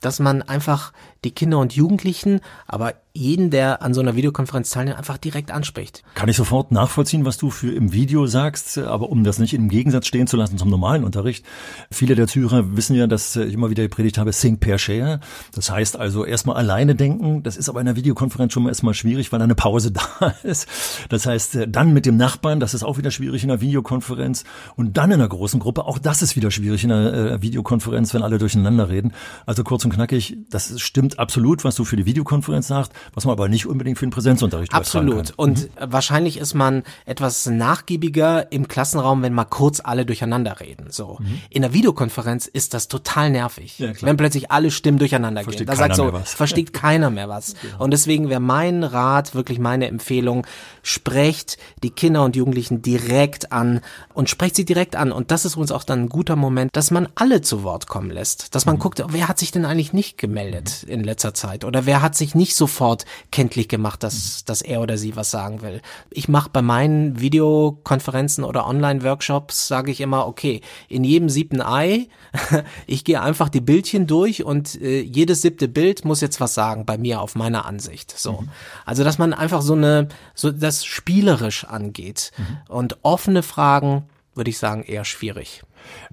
dass 0.00 0.20
man 0.20 0.42
einfach 0.42 0.92
die 1.24 1.32
Kinder 1.32 1.58
und 1.58 1.74
Jugendlichen, 1.74 2.40
aber 2.66 2.94
jeden, 3.16 3.50
der 3.50 3.80
an 3.80 3.94
so 3.94 4.00
einer 4.00 4.16
Videokonferenz 4.16 4.70
teilnimmt, 4.70 4.98
einfach 4.98 5.18
direkt 5.18 5.52
anspricht. 5.52 6.02
Kann 6.16 6.28
ich 6.28 6.34
sofort 6.34 6.72
nachvollziehen, 6.72 7.24
was 7.24 7.36
du 7.36 7.48
für 7.48 7.72
im 7.72 7.92
Video 7.92 8.26
sagst, 8.26 8.76
aber 8.76 9.08
um 9.08 9.22
das 9.22 9.38
nicht 9.38 9.54
im 9.54 9.68
Gegensatz 9.68 10.08
stehen 10.08 10.26
zu 10.26 10.36
lassen 10.36 10.58
zum 10.58 10.68
normalen 10.68 11.04
Unterricht. 11.04 11.46
Viele 11.92 12.16
der 12.16 12.26
Zuhörer 12.26 12.76
wissen 12.76 12.96
ja, 12.96 13.06
dass 13.06 13.36
ich 13.36 13.54
immer 13.54 13.70
wieder 13.70 13.84
gepredigt 13.84 14.18
habe, 14.18 14.32
think 14.32 14.58
per 14.58 14.78
share. 14.78 15.20
Das 15.54 15.70
heißt 15.70 15.96
also 15.96 16.24
erstmal 16.24 16.56
alleine 16.56 16.96
denken. 16.96 17.44
Das 17.44 17.56
ist 17.56 17.68
aber 17.68 17.80
in 17.80 17.86
einer 17.86 17.96
Videokonferenz 17.96 18.52
schon 18.52 18.64
mal 18.64 18.70
erstmal 18.70 18.94
schwierig, 18.94 19.30
weil 19.30 19.40
eine 19.40 19.54
Pause 19.54 19.92
da 20.20 20.34
ist. 20.42 20.66
Das 21.08 21.26
heißt, 21.26 21.68
dann 21.68 21.92
mit 21.92 22.06
dem 22.06 22.16
Nachbarn, 22.16 22.58
das 22.58 22.74
ist 22.74 22.82
auch 22.82 22.98
wieder 22.98 23.12
schwierig 23.12 23.44
in 23.44 23.50
einer 23.52 23.60
Videokonferenz. 23.60 24.42
Und 24.74 24.96
dann 24.96 25.12
in 25.12 25.20
einer 25.20 25.28
großen 25.28 25.60
Gruppe, 25.60 25.84
auch 25.84 25.98
das 25.98 26.20
ist 26.20 26.34
wieder 26.34 26.50
schwierig 26.50 26.82
in 26.82 26.90
einer 26.90 27.14
äh, 27.14 27.42
Videokonferenz, 27.42 28.12
wenn 28.12 28.22
alle 28.22 28.38
durcheinander 28.38 28.88
reden. 28.88 29.12
Also 29.46 29.62
kurz 29.62 29.84
und 29.84 29.94
knackig, 29.94 30.36
das 30.50 30.80
stimmt 30.80 31.13
absolut, 31.18 31.64
was 31.64 31.74
du 31.76 31.84
für 31.84 31.96
die 31.96 32.06
Videokonferenz 32.06 32.68
sagst 32.68 32.92
was 33.14 33.24
man 33.24 33.32
aber 33.32 33.48
nicht 33.48 33.66
unbedingt 33.66 33.98
für 33.98 34.06
den 34.06 34.10
Präsenzunterricht 34.10 34.72
Absolut. 34.74 35.32
Und 35.36 35.62
mhm. 35.62 35.68
wahrscheinlich 35.92 36.36
ist 36.38 36.54
man 36.54 36.82
etwas 37.06 37.46
nachgiebiger 37.46 38.50
im 38.52 38.68
Klassenraum, 38.68 39.22
wenn 39.22 39.32
mal 39.32 39.44
kurz 39.44 39.80
alle 39.82 40.04
durcheinander 40.06 40.60
reden. 40.60 40.86
So. 40.90 41.18
Mhm. 41.20 41.40
In 41.50 41.62
der 41.62 41.72
Videokonferenz 41.72 42.46
ist 42.46 42.74
das 42.74 42.88
total 42.88 43.30
nervig. 43.30 43.78
Ja, 43.78 43.92
wenn 44.00 44.16
plötzlich 44.16 44.50
alle 44.50 44.70
Stimmen 44.70 44.98
durcheinander 44.98 45.42
versteht 45.42 45.66
gehen. 45.68 45.76
Da 45.76 45.76
sagt 45.76 45.96
so, 45.96 46.12
versteht 46.24 46.72
keiner 46.72 47.10
mehr 47.10 47.28
was. 47.28 47.54
Genau. 47.60 47.84
Und 47.84 47.90
deswegen 47.92 48.28
wäre 48.28 48.40
mein 48.40 48.84
Rat, 48.84 49.34
wirklich 49.34 49.58
meine 49.58 49.88
Empfehlung, 49.88 50.46
sprecht 50.82 51.58
die 51.82 51.90
Kinder 51.90 52.24
und 52.24 52.36
Jugendlichen 52.36 52.82
direkt 52.82 53.52
an 53.52 53.80
und 54.12 54.28
sprecht 54.28 54.56
sie 54.56 54.64
direkt 54.64 54.96
an. 54.96 55.12
Und 55.12 55.30
das 55.30 55.44
ist 55.44 55.56
uns 55.56 55.70
auch 55.70 55.84
dann 55.84 56.04
ein 56.04 56.08
guter 56.08 56.36
Moment, 56.36 56.74
dass 56.74 56.90
man 56.90 57.08
alle 57.14 57.42
zu 57.42 57.62
Wort 57.62 57.86
kommen 57.86 58.10
lässt. 58.10 58.54
Dass 58.54 58.66
man 58.66 58.76
mhm. 58.76 58.80
guckt, 58.80 59.04
wer 59.08 59.28
hat 59.28 59.38
sich 59.38 59.52
denn 59.52 59.64
eigentlich 59.64 59.92
nicht 59.92 60.18
gemeldet 60.18 60.82
in 60.82 61.03
letzter 61.04 61.34
Zeit? 61.34 61.64
Oder 61.64 61.86
wer 61.86 62.02
hat 62.02 62.14
sich 62.14 62.34
nicht 62.34 62.56
sofort 62.56 62.74
sofort 62.74 63.04
kenntlich 63.30 63.68
gemacht, 63.68 64.02
dass, 64.02 64.44
dass 64.44 64.62
er 64.62 64.80
oder 64.80 64.98
sie 64.98 65.16
was 65.16 65.30
sagen 65.30 65.62
will. 65.62 65.80
Ich 66.10 66.28
mache 66.28 66.50
bei 66.50 66.62
meinen 66.62 67.20
Videokonferenzen 67.20 68.44
oder 68.44 68.66
Online-Workshops, 68.66 69.68
sage 69.68 69.90
ich 69.90 70.00
immer, 70.00 70.26
okay, 70.26 70.60
in 70.88 71.04
jedem 71.04 71.28
siebten 71.28 71.60
Ei, 71.60 72.08
ich 72.86 73.04
gehe 73.04 73.20
einfach 73.20 73.48
die 73.48 73.60
Bildchen 73.60 74.06
durch 74.06 74.44
und 74.44 74.80
äh, 74.80 75.00
jedes 75.00 75.42
siebte 75.42 75.68
Bild 75.68 76.04
muss 76.04 76.20
jetzt 76.20 76.40
was 76.40 76.54
sagen 76.54 76.84
bei 76.84 76.98
mir 76.98 77.20
auf 77.20 77.34
meiner 77.34 77.64
Ansicht. 77.66 78.16
So. 78.16 78.40
Mhm. 78.40 78.48
Also, 78.84 79.04
dass 79.04 79.18
man 79.18 79.32
einfach 79.32 79.62
so 79.62 79.74
eine, 79.74 80.08
so 80.34 80.50
das 80.50 80.84
spielerisch 80.84 81.64
angeht 81.64 82.32
mhm. 82.36 82.74
und 82.74 82.98
offene 83.02 83.42
Fragen, 83.42 84.06
würde 84.34 84.50
ich 84.50 84.58
sagen, 84.58 84.82
eher 84.82 85.04
schwierig. 85.04 85.62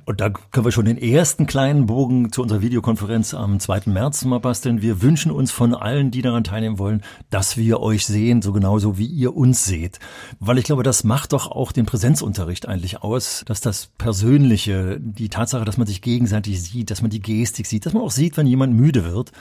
Und 0.06 0.20
da 0.20 0.30
können 0.30 0.66
wir 0.66 0.72
schon 0.72 0.86
den 0.86 0.98
ersten 0.98 1.46
kleinen 1.46 1.86
Bogen 1.86 2.32
zu 2.32 2.42
unserer 2.42 2.62
Videokonferenz 2.62 3.34
am 3.34 3.60
2. 3.60 3.82
März 3.86 4.26
mal 4.26 4.40
basteln. 4.40 4.82
Wir 4.82 5.02
wünschen 5.02 5.32
uns 5.32 5.52
von 5.52 5.74
allen, 5.76 6.12
die 6.12 6.22
daran 6.22 6.44
teilnehmen 6.44 6.80
wollen, 6.80 7.02
dass 7.30 7.58
wir 7.58 7.80
euch 7.82 8.06
sehen, 8.06 8.42
so 8.42 8.52
genauso 8.52 8.98
wie 8.98 9.06
ihr 9.06 9.36
uns 9.36 9.66
seht. 9.66 10.00
Weil 10.40 10.58
ich 10.58 10.66
glaube, 10.66 10.84
das 10.84 11.04
macht 11.04 11.34
doch 11.34 11.52
auch 11.52 11.72
den 11.72 11.86
Präsenzunterricht 11.86 12.68
eigentlich 12.68 13.04
aus, 13.04 13.44
dass 13.46 13.62
das 13.62 13.88
Persönliche, 13.98 15.00
die 15.00 15.30
Tatsache, 15.30 15.66
dass 15.66 15.78
man 15.78 15.88
sich 15.88 16.02
gegenseitig 16.02 16.62
sieht, 16.62 16.90
dass 16.90 17.02
man 17.02 17.12
die 17.12 17.22
Gestik 17.22 17.68
sieht, 17.68 17.86
dass 17.86 17.94
man 17.94 18.04
auch 18.04 18.12
sieht, 18.12 18.38
wenn 18.38 18.48
jemand 18.48 18.74
müde 18.74 19.06
wird. 19.06 19.32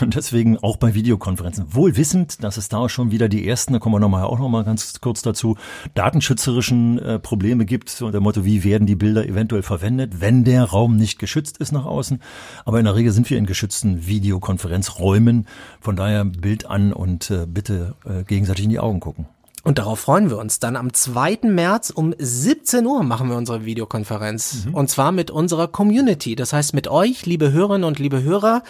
Und 0.00 0.16
deswegen 0.16 0.58
auch 0.58 0.76
bei 0.76 0.94
Videokonferenzen. 0.94 1.74
Wohl 1.74 1.96
wissend, 1.96 2.42
dass 2.42 2.56
es 2.56 2.68
da 2.68 2.88
schon 2.88 3.10
wieder 3.10 3.28
die 3.28 3.46
ersten, 3.46 3.72
da 3.72 3.78
kommen 3.78 3.94
wir 3.94 4.00
nochmal 4.00 4.24
auch 4.24 4.38
nochmal 4.38 4.64
ganz 4.64 5.00
kurz 5.00 5.22
dazu, 5.22 5.56
datenschützerischen 5.94 6.98
äh, 6.98 7.18
Probleme 7.18 7.64
gibt. 7.64 8.02
Und 8.02 8.12
der 8.12 8.20
Motto, 8.20 8.44
wie 8.44 8.64
werden 8.64 8.86
die 8.86 8.96
Bilder 8.96 9.26
eventuell 9.26 9.62
verwendet, 9.70 10.20
wenn 10.20 10.42
der 10.42 10.64
Raum 10.64 10.96
nicht 10.96 11.20
geschützt 11.20 11.58
ist 11.58 11.70
nach 11.70 11.84
außen. 11.84 12.20
Aber 12.64 12.80
in 12.80 12.86
der 12.86 12.96
Regel 12.96 13.12
sind 13.12 13.30
wir 13.30 13.38
in 13.38 13.46
geschützten 13.46 14.04
Videokonferenzräumen. 14.04 15.46
Von 15.80 15.94
daher 15.94 16.24
Bild 16.24 16.66
an 16.66 16.92
und 16.92 17.30
äh, 17.30 17.46
bitte 17.46 17.94
äh, 18.04 18.24
gegenseitig 18.24 18.64
in 18.64 18.70
die 18.70 18.80
Augen 18.80 18.98
gucken. 18.98 19.26
Und 19.62 19.78
darauf 19.78 20.00
freuen 20.00 20.28
wir 20.28 20.38
uns. 20.38 20.58
Dann 20.58 20.74
am 20.74 20.92
2. 20.92 21.40
März 21.42 21.90
um 21.90 22.12
17 22.18 22.84
Uhr 22.84 23.04
machen 23.04 23.28
wir 23.28 23.36
unsere 23.36 23.64
Videokonferenz. 23.64 24.66
Mhm. 24.66 24.74
Und 24.74 24.90
zwar 24.90 25.12
mit 25.12 25.30
unserer 25.30 25.68
Community. 25.68 26.34
Das 26.34 26.52
heißt 26.52 26.74
mit 26.74 26.88
euch, 26.88 27.26
liebe 27.26 27.52
Hörerinnen 27.52 27.84
und 27.84 28.00
liebe 28.00 28.24
Hörer. 28.24 28.64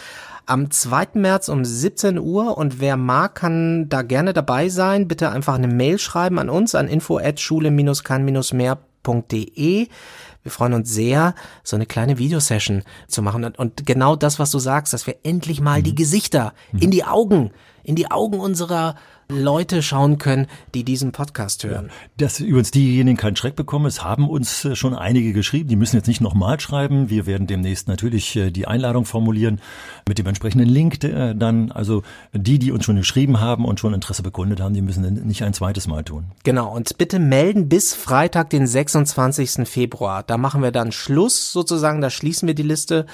Am 0.44 0.70
2. 0.70 1.08
März 1.14 1.48
um 1.48 1.64
17 1.64 2.18
Uhr. 2.18 2.58
Und 2.58 2.78
wer 2.78 2.98
mag, 2.98 3.36
kann 3.36 3.88
da 3.88 4.02
gerne 4.02 4.34
dabei 4.34 4.68
sein. 4.68 5.08
Bitte 5.08 5.30
einfach 5.30 5.54
eine 5.54 5.68
Mail 5.68 5.98
schreiben 5.98 6.38
an 6.38 6.50
uns 6.50 6.74
an 6.74 6.88
info 6.88 7.16
at 7.16 7.40
schule-kann-mehr.de. 7.40 8.89
Wir 9.02 10.50
freuen 10.50 10.72
uns 10.72 10.90
sehr, 10.90 11.34
so 11.62 11.76
eine 11.76 11.86
kleine 11.86 12.18
Videosession 12.18 12.82
zu 13.08 13.22
machen. 13.22 13.44
Und 13.44 13.86
genau 13.86 14.16
das, 14.16 14.38
was 14.38 14.50
du 14.50 14.58
sagst, 14.58 14.92
dass 14.92 15.06
wir 15.06 15.16
endlich 15.22 15.60
mal 15.60 15.80
mhm. 15.80 15.84
die 15.84 15.94
Gesichter 15.94 16.54
mhm. 16.72 16.78
in 16.80 16.90
die 16.90 17.04
Augen, 17.04 17.50
in 17.82 17.96
die 17.96 18.10
Augen 18.10 18.40
unserer 18.40 18.94
Leute 19.30 19.82
schauen 19.82 20.18
können, 20.18 20.46
die 20.74 20.84
diesen 20.84 21.12
Podcast 21.12 21.64
hören. 21.64 21.86
Ja, 21.86 22.26
dass 22.26 22.40
übrigens 22.40 22.70
diejenigen 22.70 23.16
keinen 23.16 23.36
Schreck 23.36 23.56
bekommen, 23.56 23.86
es 23.86 24.04
haben 24.04 24.28
uns 24.28 24.64
äh, 24.64 24.76
schon 24.76 24.94
einige 24.94 25.32
geschrieben, 25.32 25.68
die 25.68 25.76
müssen 25.76 25.96
jetzt 25.96 26.06
nicht 26.06 26.20
nochmal 26.20 26.60
schreiben. 26.60 27.10
Wir 27.10 27.26
werden 27.26 27.46
demnächst 27.46 27.88
natürlich 27.88 28.36
äh, 28.36 28.50
die 28.50 28.66
Einladung 28.66 29.04
formulieren 29.04 29.60
mit 30.08 30.18
dem 30.18 30.26
entsprechenden 30.26 30.68
Link 30.68 31.02
äh, 31.04 31.34
dann. 31.34 31.72
Also 31.72 32.02
die, 32.32 32.58
die 32.58 32.72
uns 32.72 32.84
schon 32.84 32.96
geschrieben 32.96 33.40
haben 33.40 33.64
und 33.64 33.80
schon 33.80 33.94
Interesse 33.94 34.22
bekundet 34.22 34.60
haben, 34.60 34.74
die 34.74 34.82
müssen 34.82 35.26
nicht 35.26 35.42
ein 35.42 35.54
zweites 35.54 35.86
Mal 35.86 36.04
tun. 36.04 36.24
Genau, 36.44 36.74
und 36.74 36.98
bitte 36.98 37.18
melden 37.18 37.68
bis 37.68 37.94
Freitag, 37.94 38.50
den 38.50 38.66
26. 38.66 39.68
Februar. 39.68 40.22
Da 40.22 40.36
machen 40.36 40.62
wir 40.62 40.72
dann 40.72 40.92
Schluss 40.92 41.52
sozusagen, 41.52 42.00
da 42.00 42.10
schließen 42.10 42.46
wir 42.46 42.54
die 42.54 42.62
Liste. 42.62 43.06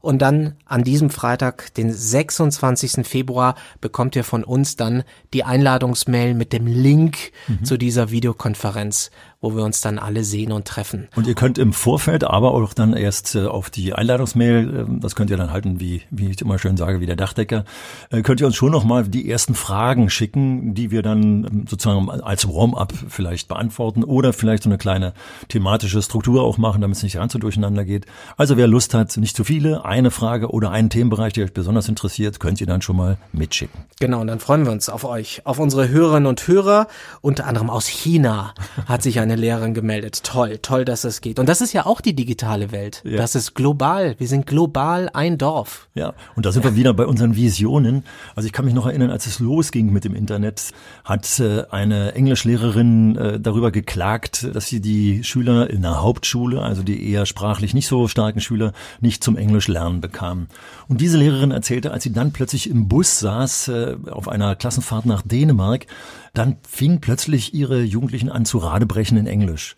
Und 0.00 0.20
dann 0.20 0.56
an 0.64 0.84
diesem 0.84 1.10
Freitag, 1.10 1.74
den 1.74 1.92
26. 1.92 3.06
Februar, 3.06 3.56
bekommt 3.80 4.16
ihr 4.16 4.24
von 4.24 4.44
uns 4.44 4.76
dann 4.76 5.02
die 5.32 5.44
Einladungsmail 5.44 6.34
mit 6.34 6.52
dem 6.52 6.66
Link 6.66 7.32
mhm. 7.46 7.64
zu 7.64 7.76
dieser 7.76 8.10
Videokonferenz 8.10 9.10
wo 9.40 9.54
wir 9.54 9.62
uns 9.62 9.80
dann 9.80 9.98
alle 9.98 10.24
sehen 10.24 10.50
und 10.50 10.66
treffen. 10.66 11.08
Und 11.14 11.28
ihr 11.28 11.34
könnt 11.34 11.58
im 11.58 11.72
Vorfeld, 11.72 12.24
aber 12.24 12.52
auch 12.54 12.74
dann 12.74 12.92
erst 12.92 13.36
äh, 13.36 13.46
auf 13.46 13.70
die 13.70 13.92
Einladungsmail, 13.92 14.86
äh, 14.88 15.00
das 15.00 15.14
könnt 15.14 15.30
ihr 15.30 15.36
dann 15.36 15.52
halten, 15.52 15.78
wie, 15.78 16.02
wie 16.10 16.30
ich 16.30 16.40
immer 16.40 16.58
schön 16.58 16.76
sage, 16.76 17.00
wie 17.00 17.06
der 17.06 17.14
Dachdecker, 17.14 17.64
äh, 18.10 18.22
könnt 18.22 18.40
ihr 18.40 18.48
uns 18.48 18.56
schon 18.56 18.72
nochmal 18.72 19.04
die 19.04 19.30
ersten 19.30 19.54
Fragen 19.54 20.10
schicken, 20.10 20.74
die 20.74 20.90
wir 20.90 21.02
dann 21.02 21.44
ähm, 21.44 21.66
sozusagen 21.68 22.10
als 22.10 22.48
Warm-up 22.48 22.92
vielleicht 23.08 23.46
beantworten 23.46 24.02
oder 24.02 24.32
vielleicht 24.32 24.64
so 24.64 24.70
eine 24.70 24.78
kleine 24.78 25.12
thematische 25.48 26.02
Struktur 26.02 26.42
auch 26.42 26.58
machen, 26.58 26.80
damit 26.80 26.96
es 26.96 27.04
nicht 27.04 27.14
ganz 27.14 27.32
so 27.32 27.38
durcheinander 27.38 27.84
geht. 27.84 28.06
Also 28.36 28.56
wer 28.56 28.66
Lust 28.66 28.92
hat, 28.92 29.16
nicht 29.18 29.36
zu 29.36 29.44
viele, 29.44 29.84
eine 29.84 30.10
Frage 30.10 30.50
oder 30.50 30.72
einen 30.72 30.90
Themenbereich, 30.90 31.32
der 31.34 31.44
euch 31.44 31.54
besonders 31.54 31.88
interessiert, 31.88 32.40
könnt 32.40 32.60
ihr 32.60 32.66
dann 32.66 32.82
schon 32.82 32.96
mal 32.96 33.18
mitschicken. 33.32 33.78
Genau, 34.00 34.20
und 34.20 34.26
dann 34.26 34.40
freuen 34.40 34.64
wir 34.64 34.72
uns 34.72 34.88
auf 34.88 35.04
euch, 35.04 35.42
auf 35.44 35.60
unsere 35.60 35.88
Hörerinnen 35.88 36.26
und 36.26 36.46
Hörer, 36.48 36.88
unter 37.20 37.46
anderem 37.46 37.70
aus 37.70 37.86
China 37.86 38.52
hat 38.86 39.02
sich 39.02 39.20
ein 39.20 39.27
eine 39.30 39.40
Lehrerin 39.40 39.74
gemeldet. 39.74 40.22
Toll, 40.24 40.58
toll, 40.58 40.84
dass 40.84 41.04
es 41.04 41.20
geht. 41.20 41.38
Und 41.38 41.48
das 41.48 41.60
ist 41.60 41.72
ja 41.72 41.86
auch 41.86 42.00
die 42.00 42.14
digitale 42.14 42.72
Welt. 42.72 43.02
Ja. 43.04 43.16
Das 43.16 43.34
ist 43.34 43.54
global. 43.54 44.14
Wir 44.18 44.28
sind 44.28 44.46
global 44.46 45.10
ein 45.12 45.38
Dorf. 45.38 45.88
Ja, 45.94 46.14
und 46.36 46.46
da 46.46 46.52
sind 46.52 46.64
wir 46.64 46.76
wieder 46.76 46.94
bei 46.94 47.06
unseren 47.06 47.36
Visionen. 47.36 48.04
Also 48.34 48.46
ich 48.46 48.52
kann 48.52 48.64
mich 48.64 48.74
noch 48.74 48.86
erinnern, 48.86 49.10
als 49.10 49.26
es 49.26 49.38
losging 49.38 49.92
mit 49.92 50.04
dem 50.04 50.14
Internet, 50.14 50.72
hat 51.04 51.38
äh, 51.40 51.64
eine 51.70 52.14
Englischlehrerin 52.14 53.16
äh, 53.16 53.40
darüber 53.40 53.70
geklagt, 53.70 54.48
dass 54.54 54.66
sie 54.66 54.80
die 54.80 55.24
Schüler 55.24 55.68
in 55.70 55.82
der 55.82 56.02
Hauptschule, 56.02 56.62
also 56.62 56.82
die 56.82 57.10
eher 57.10 57.26
sprachlich 57.26 57.74
nicht 57.74 57.86
so 57.86 58.08
starken 58.08 58.40
Schüler, 58.40 58.72
nicht 59.00 59.22
zum 59.22 59.36
Englisch 59.36 59.68
lernen 59.68 60.00
bekamen. 60.00 60.48
Und 60.88 61.00
diese 61.00 61.18
Lehrerin 61.18 61.50
erzählte, 61.50 61.92
als 61.92 62.04
sie 62.04 62.12
dann 62.12 62.32
plötzlich 62.32 62.70
im 62.70 62.88
Bus 62.88 63.18
saß, 63.18 63.68
äh, 63.68 63.96
auf 64.10 64.28
einer 64.28 64.56
Klassenfahrt 64.56 65.06
nach 65.06 65.22
Dänemark, 65.22 65.86
dann 66.34 66.56
fing 66.68 67.00
plötzlich 67.00 67.54
ihre 67.54 67.82
Jugendlichen 67.82 68.30
an 68.30 68.44
zu 68.44 68.58
Radebrechen 68.58 69.16
in 69.16 69.26
Englisch. 69.26 69.76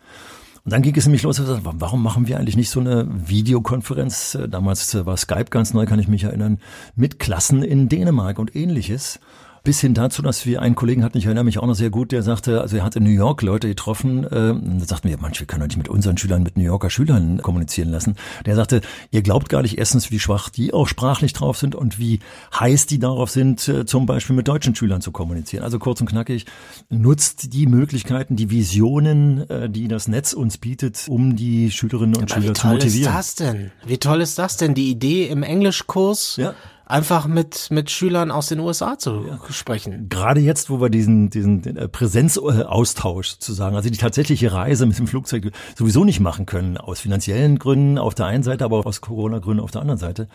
Und 0.65 0.73
dann 0.73 0.83
ging 0.83 0.95
es 0.95 1.07
nämlich 1.07 1.23
los, 1.23 1.41
warum 1.41 2.03
machen 2.03 2.27
wir 2.29 2.39
eigentlich 2.39 2.57
nicht 2.57 2.71
so 2.71 2.81
eine 2.81 3.09
Videokonferenz? 3.11 4.39
Damals 4.49 4.95
war 5.07 5.17
Skype 5.17 5.47
ganz 5.51 5.73
neu, 5.73 5.87
kann 5.87 5.99
ich 5.99 6.09
mich 6.09 6.25
erinnern, 6.25 6.59
mit 6.95 7.19
Klassen 7.19 7.63
in 7.63 7.89
Dänemark 7.89 8.39
und 8.39 8.55
ähnliches. 8.55 9.21
Bis 9.62 9.81
hin 9.81 9.92
dazu, 9.92 10.23
dass 10.23 10.46
wir 10.46 10.62
einen 10.62 10.75
Kollegen 10.75 11.05
hatten, 11.05 11.18
ich 11.18 11.27
erinnere 11.27 11.44
mich 11.44 11.59
auch 11.59 11.66
noch 11.66 11.75
sehr 11.75 11.90
gut, 11.90 12.12
der 12.12 12.23
sagte, 12.23 12.62
also 12.62 12.79
er 12.79 12.83
hat 12.85 12.96
in 12.96 13.05
New 13.05 13.11
York 13.11 13.42
Leute 13.42 13.68
getroffen, 13.68 14.25
äh, 14.25 14.55
da 14.81 14.85
sagten 14.87 15.11
wir, 15.11 15.18
manch, 15.18 15.38
wir 15.38 15.46
können 15.46 15.61
doch 15.61 15.68
nicht 15.68 15.77
mit 15.77 15.88
unseren 15.88 16.16
Schülern, 16.16 16.42
mit 16.42 16.57
New 16.57 16.64
Yorker 16.64 16.88
Schülern 16.88 17.42
kommunizieren 17.42 17.90
lassen. 17.90 18.16
Der 18.46 18.57
sagte, 18.57 18.81
ihr 19.11 19.20
glaubt 19.20 19.51
gar 19.51 19.61
nicht 19.61 19.77
erstens, 19.77 20.11
wie 20.11 20.18
schwach 20.18 20.49
die 20.49 20.73
auch 20.73 20.88
sprachlich 20.88 21.35
drauf 21.35 21.59
sind 21.59 21.75
und 21.75 21.99
wie 21.99 22.20
heiß 22.59 22.87
die 22.87 22.99
darauf 22.99 23.29
sind, 23.31 23.68
äh, 23.68 23.85
zum 23.85 24.07
Beispiel 24.07 24.35
mit 24.35 24.49
deutschen 24.49 24.75
Schülern 24.75 25.03
zu 25.03 25.12
kommunizieren. 25.12 25.62
Also 25.62 25.79
kurz 25.79 26.01
und 26.01 26.09
knackig, 26.09 26.46
nutzt 26.88 27.53
die 27.53 27.66
Möglichkeiten, 27.66 28.37
die 28.37 28.51
Visionen, 28.51 29.49
äh, 29.51 29.68
die 29.68 29.88
das 29.88 30.09
Netz 30.09 30.33
uns 30.33 30.57
bietet, 30.57 31.05
um 31.09 31.37
die 31.37 31.70
Schülerinnen 31.70 32.16
und 32.16 32.33
Aber 32.33 32.40
Schüler 32.40 32.51
wie 32.51 32.55
zu 32.55 32.62
toll 32.62 32.77
ist 32.79 32.85
motivieren. 32.85 33.12
das 33.14 33.35
denn? 33.35 33.70
Wie 33.87 33.99
toll 33.99 34.20
ist 34.23 34.38
das 34.38 34.57
denn? 34.57 34.75
Die 34.75 34.90
Idee 34.90 35.27
im 35.27 35.42
Englischkurs 35.42 36.37
Ja. 36.37 36.55
Einfach 36.90 37.26
mit, 37.26 37.68
mit 37.70 37.90
Schülern 37.90 38.31
aus 38.31 38.48
den 38.48 38.61
USA 38.61 38.98
zu 38.98 39.24
sprechen. 39.50 40.09
Gerade 40.09 40.40
jetzt, 40.40 40.70
wo 40.70 40.81
wir 40.81 40.90
diesen, 40.90 41.31
diesen 41.31 41.64
äh, 41.76 41.88
Präsenzaustausch 41.88 43.31
sozusagen, 43.31 43.76
also 43.76 43.88
die 43.88 43.98
tatsächliche 43.98 44.53
Reise 44.53 44.87
mit 44.87 44.98
dem 44.98 45.07
Flugzeug 45.07 45.50
sowieso 45.76 46.05
nicht 46.05 46.20
machen 46.20 46.46
können, 46.46 46.76
aus 46.76 47.00
finanziellen 47.00 47.59
Gründen 47.59 47.98
auf 47.98 48.14
der 48.14 48.26
einen 48.26 48.42
Seite, 48.42 48.64
aber 48.64 48.79
auch 48.79 48.87
aus 48.87 49.00
Corona-Gründen 49.00 49.62
auf 49.62 49.70
der 49.70 49.81
anderen 49.81 49.98
Seite. 49.98 50.29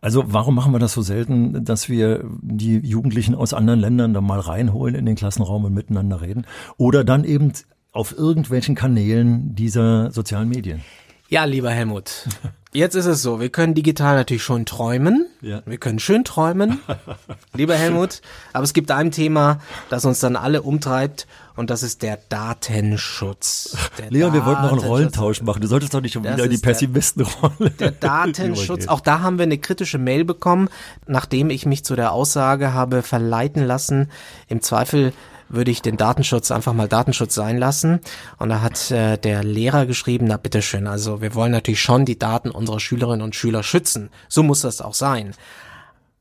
Also 0.00 0.24
warum 0.26 0.54
machen 0.54 0.72
wir 0.72 0.78
das 0.78 0.92
so 0.92 1.02
selten, 1.02 1.64
dass 1.64 1.88
wir 1.88 2.24
die 2.42 2.78
Jugendlichen 2.78 3.34
aus 3.34 3.54
anderen 3.54 3.80
Ländern 3.80 4.14
da 4.14 4.20
mal 4.20 4.40
reinholen 4.40 4.94
in 4.94 5.06
den 5.06 5.16
Klassenraum 5.16 5.64
und 5.64 5.74
miteinander 5.74 6.20
reden? 6.20 6.46
Oder 6.76 7.04
dann 7.04 7.24
eben 7.24 7.52
auf 7.92 8.16
irgendwelchen 8.16 8.74
Kanälen 8.74 9.54
dieser 9.54 10.10
sozialen 10.12 10.48
Medien. 10.48 10.82
Ja, 11.30 11.44
lieber 11.44 11.70
Helmut. 11.70 12.26
Jetzt 12.72 12.94
ist 12.96 13.06
es 13.06 13.22
so, 13.22 13.40
wir 13.40 13.50
können 13.50 13.74
digital 13.74 14.16
natürlich 14.16 14.42
schon 14.42 14.64
träumen. 14.66 15.26
Ja. 15.40 15.62
Wir 15.64 15.78
können 15.78 15.98
schön 16.00 16.24
träumen, 16.24 16.80
lieber 17.54 17.74
Helmut. 17.76 18.20
Aber 18.52 18.62
es 18.64 18.72
gibt 18.72 18.90
ein 18.90 19.10
Thema, 19.12 19.60
das 19.90 20.04
uns 20.04 20.18
dann 20.20 20.34
alle 20.36 20.62
umtreibt 20.62 21.26
und 21.56 21.70
das 21.70 21.82
ist 21.84 22.02
der 22.02 22.18
Datenschutz. 22.28 23.76
Der 23.98 24.10
Leon, 24.10 24.32
wir 24.32 24.44
wollten 24.44 24.62
noch 24.62 24.72
einen. 24.72 24.80
Rollentausch 24.80 25.42
machen. 25.42 25.62
Du 25.62 25.68
solltest 25.68 25.94
doch 25.94 26.00
nicht 26.00 26.12
schon 26.12 26.22
wieder 26.24 26.44
in 26.44 26.50
die 26.50 26.60
der- 26.60 26.68
Pessimistenrolle. 26.68 27.70
Der 27.78 27.90
Datenschutz, 28.00 28.86
auch 28.88 29.00
da 29.00 29.20
haben 29.20 29.38
wir 29.38 29.44
eine 29.44 29.58
kritische 29.58 29.98
Mail 29.98 30.24
bekommen, 30.24 30.68
nachdem 31.06 31.50
ich 31.50 31.64
mich 31.66 31.84
zu 31.84 31.96
der 31.96 32.12
Aussage 32.12 32.72
habe 32.72 33.02
verleiten 33.02 33.64
lassen, 33.64 34.10
im 34.48 34.62
Zweifel 34.62 35.12
würde 35.50 35.70
ich 35.70 35.82
den 35.82 35.96
Datenschutz 35.96 36.50
einfach 36.50 36.72
mal 36.72 36.88
Datenschutz 36.88 37.34
sein 37.34 37.58
lassen. 37.58 38.00
Und 38.38 38.48
da 38.48 38.62
hat 38.62 38.90
äh, 38.90 39.18
der 39.18 39.44
Lehrer 39.44 39.84
geschrieben, 39.84 40.26
na 40.28 40.36
bitteschön, 40.36 40.86
also 40.86 41.20
wir 41.20 41.34
wollen 41.34 41.52
natürlich 41.52 41.82
schon 41.82 42.04
die 42.04 42.18
Daten 42.18 42.50
unserer 42.50 42.80
Schülerinnen 42.80 43.22
und 43.22 43.34
Schüler 43.34 43.62
schützen. 43.62 44.10
So 44.28 44.42
muss 44.42 44.62
das 44.62 44.80
auch 44.80 44.94
sein. 44.94 45.34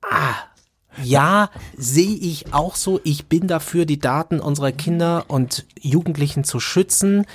Ah, 0.02 0.36
ja, 1.04 1.50
sehe 1.78 2.16
ich 2.16 2.54
auch 2.54 2.76
so. 2.76 3.00
Ich 3.04 3.28
bin 3.28 3.48
dafür, 3.48 3.86
die 3.86 4.00
Daten 4.00 4.40
unserer 4.40 4.72
Kinder 4.72 5.26
und 5.28 5.66
Jugendlichen 5.80 6.44
zu 6.44 6.60
schützen. 6.60 7.26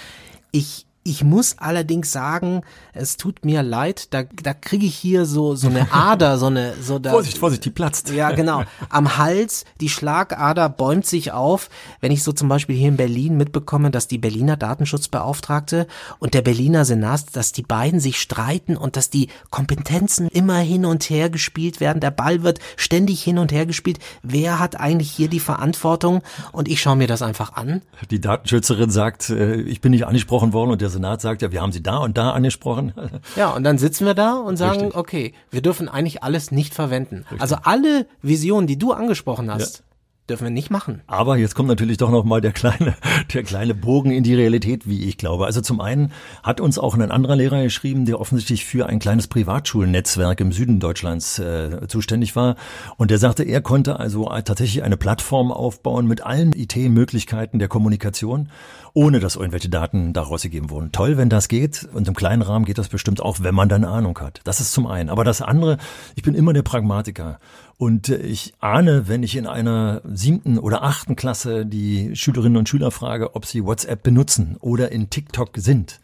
Ich, 0.50 0.86
ich 1.06 1.22
muss 1.22 1.58
allerdings 1.58 2.10
sagen, 2.12 2.62
es 2.94 3.18
tut 3.18 3.44
mir 3.44 3.62
leid, 3.62 4.14
da, 4.14 4.22
da 4.22 4.54
kriege 4.54 4.86
ich 4.86 4.94
hier 4.94 5.26
so, 5.26 5.54
so 5.54 5.68
eine 5.68 5.92
Ader, 5.92 6.38
so 6.38 6.46
eine, 6.46 6.72
so 6.80 6.98
da, 6.98 7.10
Vorsicht, 7.10 7.36
Vorsicht, 7.36 7.62
die 7.66 7.70
platzt. 7.70 8.08
ja, 8.08 8.30
genau. 8.30 8.62
Am 8.88 9.18
Hals, 9.18 9.66
die 9.82 9.90
Schlagader 9.90 10.70
bäumt 10.70 11.04
sich 11.04 11.32
auf, 11.32 11.68
wenn 12.00 12.10
ich 12.10 12.22
so 12.22 12.32
zum 12.32 12.48
Beispiel 12.48 12.74
hier 12.74 12.88
in 12.88 12.96
Berlin 12.96 13.36
mitbekomme, 13.36 13.90
dass 13.90 14.08
die 14.08 14.16
Berliner 14.16 14.56
Datenschutzbeauftragte 14.56 15.86
und 16.20 16.32
der 16.32 16.40
Berliner 16.40 16.86
Senat, 16.86 17.36
dass 17.36 17.52
die 17.52 17.62
beiden 17.62 18.00
sich 18.00 18.18
streiten 18.18 18.74
und 18.74 18.96
dass 18.96 19.10
die 19.10 19.28
Kompetenzen 19.50 20.28
immer 20.28 20.56
hin 20.56 20.86
und 20.86 21.10
her 21.10 21.28
gespielt 21.28 21.80
werden. 21.80 22.00
Der 22.00 22.12
Ball 22.12 22.42
wird 22.42 22.60
ständig 22.76 23.22
hin 23.22 23.36
und 23.36 23.52
her 23.52 23.66
gespielt. 23.66 23.98
Wer 24.22 24.58
hat 24.58 24.80
eigentlich 24.80 25.10
hier 25.10 25.28
die 25.28 25.40
Verantwortung? 25.40 26.22
Und 26.52 26.66
ich 26.66 26.80
schaue 26.80 26.96
mir 26.96 27.08
das 27.08 27.20
einfach 27.20 27.52
an. 27.56 27.82
Die 28.10 28.22
Datenschützerin 28.22 28.88
sagt, 28.88 29.28
äh, 29.28 29.56
ich 29.56 29.82
bin 29.82 29.90
nicht 29.90 30.06
angesprochen 30.06 30.54
worden 30.54 30.70
und 30.70 30.80
der 30.80 30.93
Senat 30.94 31.20
sagt, 31.20 31.42
ja, 31.42 31.52
wir 31.52 31.60
haben 31.60 31.72
sie 31.72 31.82
da 31.82 31.98
und 31.98 32.16
da 32.16 32.30
angesprochen. 32.30 32.92
Ja, 33.36 33.50
und 33.50 33.64
dann 33.64 33.78
sitzen 33.78 34.06
wir 34.06 34.14
da 34.14 34.34
und 34.34 34.56
sagen, 34.56 34.80
Richtig. 34.80 34.96
okay, 34.96 35.34
wir 35.50 35.60
dürfen 35.62 35.88
eigentlich 35.88 36.22
alles 36.22 36.50
nicht 36.50 36.74
verwenden. 36.74 37.24
Also 37.38 37.56
alle 37.62 38.06
Visionen, 38.22 38.66
die 38.66 38.78
du 38.78 38.92
angesprochen 38.92 39.52
hast, 39.52 39.82
dürfen 40.28 40.44
wir 40.44 40.50
nicht 40.50 40.70
machen. 40.70 41.02
Aber 41.06 41.36
jetzt 41.36 41.54
kommt 41.54 41.68
natürlich 41.68 41.98
doch 41.98 42.10
noch 42.10 42.24
mal 42.24 42.40
der 42.40 42.52
kleine, 42.52 42.96
der 43.34 43.42
kleine 43.42 43.74
Bogen 43.74 44.10
in 44.10 44.24
die 44.24 44.34
Realität, 44.34 44.88
wie 44.88 45.04
ich 45.04 45.18
glaube. 45.18 45.44
Also 45.46 45.60
zum 45.60 45.80
einen 45.80 46.12
hat 46.42 46.60
uns 46.60 46.78
auch 46.78 46.94
ein 46.94 47.10
anderer 47.10 47.36
Lehrer 47.36 47.62
geschrieben, 47.62 48.06
der 48.06 48.20
offensichtlich 48.20 48.64
für 48.64 48.86
ein 48.86 48.98
kleines 48.98 49.26
Privatschulnetzwerk 49.26 50.40
im 50.40 50.52
Süden 50.52 50.80
Deutschlands 50.80 51.38
äh, 51.38 51.86
zuständig 51.88 52.36
war. 52.36 52.56
Und 52.96 53.10
der 53.10 53.18
sagte, 53.18 53.42
er 53.42 53.60
konnte 53.60 54.00
also 54.00 54.24
tatsächlich 54.44 54.82
eine 54.82 54.96
Plattform 54.96 55.52
aufbauen 55.52 56.06
mit 56.06 56.24
allen 56.24 56.52
IT-Möglichkeiten 56.54 57.58
der 57.58 57.68
Kommunikation, 57.68 58.48
ohne 58.94 59.20
dass 59.20 59.36
irgendwelche 59.36 59.68
Daten 59.68 60.12
daraus 60.12 60.42
gegeben 60.42 60.70
wurden. 60.70 60.92
Toll, 60.92 61.18
wenn 61.18 61.28
das 61.28 61.48
geht. 61.48 61.86
Und 61.92 62.08
im 62.08 62.14
kleinen 62.14 62.42
Rahmen 62.42 62.64
geht 62.64 62.78
das 62.78 62.88
bestimmt 62.88 63.20
auch, 63.20 63.38
wenn 63.40 63.54
man 63.54 63.68
dann 63.68 63.84
Ahnung 63.84 64.18
hat. 64.20 64.40
Das 64.44 64.60
ist 64.60 64.72
zum 64.72 64.86
einen. 64.86 65.10
Aber 65.10 65.24
das 65.24 65.42
andere, 65.42 65.78
ich 66.14 66.22
bin 66.22 66.34
immer 66.34 66.52
der 66.52 66.62
Pragmatiker. 66.62 67.38
Und 67.76 68.08
äh, 68.08 68.16
ich 68.18 68.54
ahne, 68.60 69.08
wenn 69.08 69.22
ich 69.22 69.36
in 69.36 69.46
einer 69.46 70.02
siebten 70.04 70.58
oder 70.58 70.82
achten 70.82 71.16
Klasse 71.16 71.66
die 71.66 72.14
Schülerinnen 72.14 72.56
und 72.56 72.68
Schüler 72.68 72.90
frage, 72.90 73.34
ob 73.34 73.46
sie 73.46 73.64
WhatsApp 73.64 74.02
benutzen 74.02 74.56
oder 74.60 74.92
in 74.92 75.10
TikTok 75.10 75.50
sind, 75.56 76.00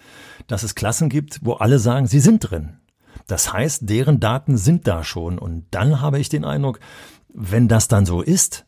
dass 0.46 0.62
es 0.62 0.74
Klassen 0.74 1.08
gibt, 1.08 1.40
wo 1.42 1.54
alle 1.54 1.78
sagen, 1.78 2.06
sie 2.06 2.20
sind 2.20 2.50
drin. 2.50 2.76
Das 3.26 3.52
heißt, 3.52 3.88
deren 3.88 4.18
Daten 4.18 4.56
sind 4.56 4.88
da 4.88 5.04
schon. 5.04 5.38
Und 5.38 5.64
dann 5.70 6.00
habe 6.00 6.18
ich 6.18 6.28
den 6.28 6.44
Eindruck, 6.44 6.80
wenn 7.32 7.68
das 7.68 7.86
dann 7.86 8.06
so 8.06 8.22
ist, 8.22 8.64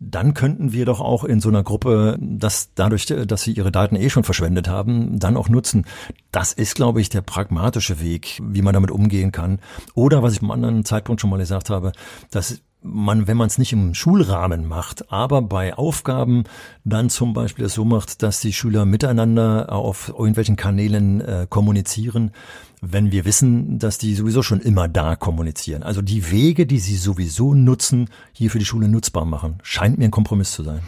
dann 0.00 0.32
könnten 0.32 0.72
wir 0.72 0.86
doch 0.86 1.00
auch 1.00 1.24
in 1.24 1.40
so 1.40 1.50
einer 1.50 1.62
Gruppe, 1.62 2.18
das 2.20 2.70
dadurch, 2.74 3.04
dass 3.04 3.42
sie 3.42 3.52
ihre 3.52 3.70
Daten 3.70 3.96
eh 3.96 4.08
schon 4.08 4.24
verschwendet 4.24 4.66
haben, 4.66 5.18
dann 5.18 5.36
auch 5.36 5.50
nutzen. 5.50 5.84
Das 6.32 6.54
ist, 6.54 6.74
glaube 6.74 7.02
ich, 7.02 7.10
der 7.10 7.20
pragmatische 7.20 8.00
Weg, 8.00 8.40
wie 8.42 8.62
man 8.62 8.72
damit 8.72 8.90
umgehen 8.90 9.30
kann. 9.30 9.60
Oder 9.94 10.22
was 10.22 10.32
ich 10.32 10.42
am 10.42 10.50
anderen 10.50 10.86
Zeitpunkt 10.86 11.20
schon 11.20 11.28
mal 11.28 11.36
gesagt 11.36 11.68
habe, 11.68 11.92
dass 12.30 12.62
man, 12.82 13.26
wenn 13.26 13.36
man 13.36 13.48
es 13.48 13.58
nicht 13.58 13.74
im 13.74 13.92
Schulrahmen 13.92 14.66
macht, 14.66 15.12
aber 15.12 15.42
bei 15.42 15.74
Aufgaben 15.74 16.44
dann 16.84 17.10
zum 17.10 17.34
Beispiel 17.34 17.66
es 17.66 17.74
so 17.74 17.84
macht, 17.84 18.22
dass 18.22 18.40
die 18.40 18.54
Schüler 18.54 18.86
miteinander 18.86 19.70
auf 19.70 20.08
irgendwelchen 20.08 20.56
Kanälen 20.56 21.20
äh, 21.20 21.46
kommunizieren, 21.48 22.32
wenn 22.80 23.12
wir 23.12 23.24
wissen, 23.24 23.78
dass 23.78 23.98
die 23.98 24.14
sowieso 24.14 24.42
schon 24.42 24.60
immer 24.60 24.88
da 24.88 25.16
kommunizieren. 25.16 25.82
Also 25.82 26.02
die 26.02 26.30
Wege, 26.30 26.66
die 26.66 26.78
sie 26.78 26.96
sowieso 26.96 27.54
nutzen, 27.54 28.08
hier 28.32 28.50
für 28.50 28.58
die 28.58 28.64
Schule 28.64 28.88
nutzbar 28.88 29.24
machen, 29.24 29.58
scheint 29.62 29.98
mir 29.98 30.06
ein 30.06 30.10
Kompromiss 30.10 30.52
zu 30.52 30.62
sein. 30.62 30.80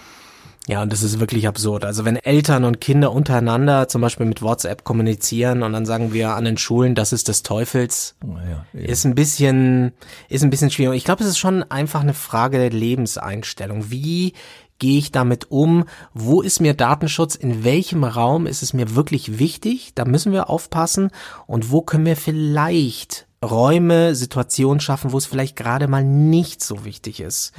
Ja, 0.68 0.80
und 0.80 0.92
das 0.92 1.02
ist 1.02 1.18
wirklich 1.18 1.48
absurd. 1.48 1.84
Also 1.84 2.04
wenn 2.04 2.14
Eltern 2.16 2.62
und 2.64 2.80
Kinder 2.80 3.10
untereinander 3.10 3.88
zum 3.88 4.00
Beispiel 4.00 4.26
mit 4.26 4.42
WhatsApp 4.42 4.84
kommunizieren 4.84 5.64
und 5.64 5.72
dann 5.72 5.86
sagen 5.86 6.12
wir 6.12 6.36
an 6.36 6.44
den 6.44 6.56
Schulen, 6.56 6.94
das 6.94 7.12
ist 7.12 7.26
des 7.26 7.42
Teufels, 7.42 8.14
eben. 8.22 8.84
ist 8.84 9.04
ein 9.04 9.16
bisschen, 9.16 9.92
ist 10.28 10.44
ein 10.44 10.50
bisschen 10.50 10.70
schwierig. 10.70 10.98
Ich 10.98 11.04
glaube, 11.04 11.24
es 11.24 11.28
ist 11.28 11.38
schon 11.38 11.64
einfach 11.64 12.02
eine 12.02 12.14
Frage 12.14 12.58
der 12.58 12.70
Lebenseinstellung. 12.70 13.90
Wie 13.90 14.34
gehe 14.82 14.98
ich 14.98 15.12
damit 15.12 15.48
um? 15.52 15.84
Wo 16.12 16.42
ist 16.42 16.60
mir 16.60 16.74
Datenschutz? 16.74 17.36
In 17.36 17.62
welchem 17.62 18.02
Raum 18.02 18.48
ist 18.48 18.64
es 18.64 18.72
mir 18.72 18.96
wirklich 18.96 19.38
wichtig? 19.38 19.92
Da 19.94 20.04
müssen 20.04 20.32
wir 20.32 20.50
aufpassen. 20.50 21.12
Und 21.46 21.70
wo 21.70 21.82
können 21.82 22.04
wir 22.04 22.16
vielleicht 22.16 23.28
Räume, 23.44 24.16
Situationen 24.16 24.80
schaffen, 24.80 25.12
wo 25.12 25.18
es 25.18 25.26
vielleicht 25.26 25.54
gerade 25.54 25.86
mal 25.86 26.02
nicht 26.02 26.64
so 26.64 26.84
wichtig 26.84 27.20
ist? 27.20 27.52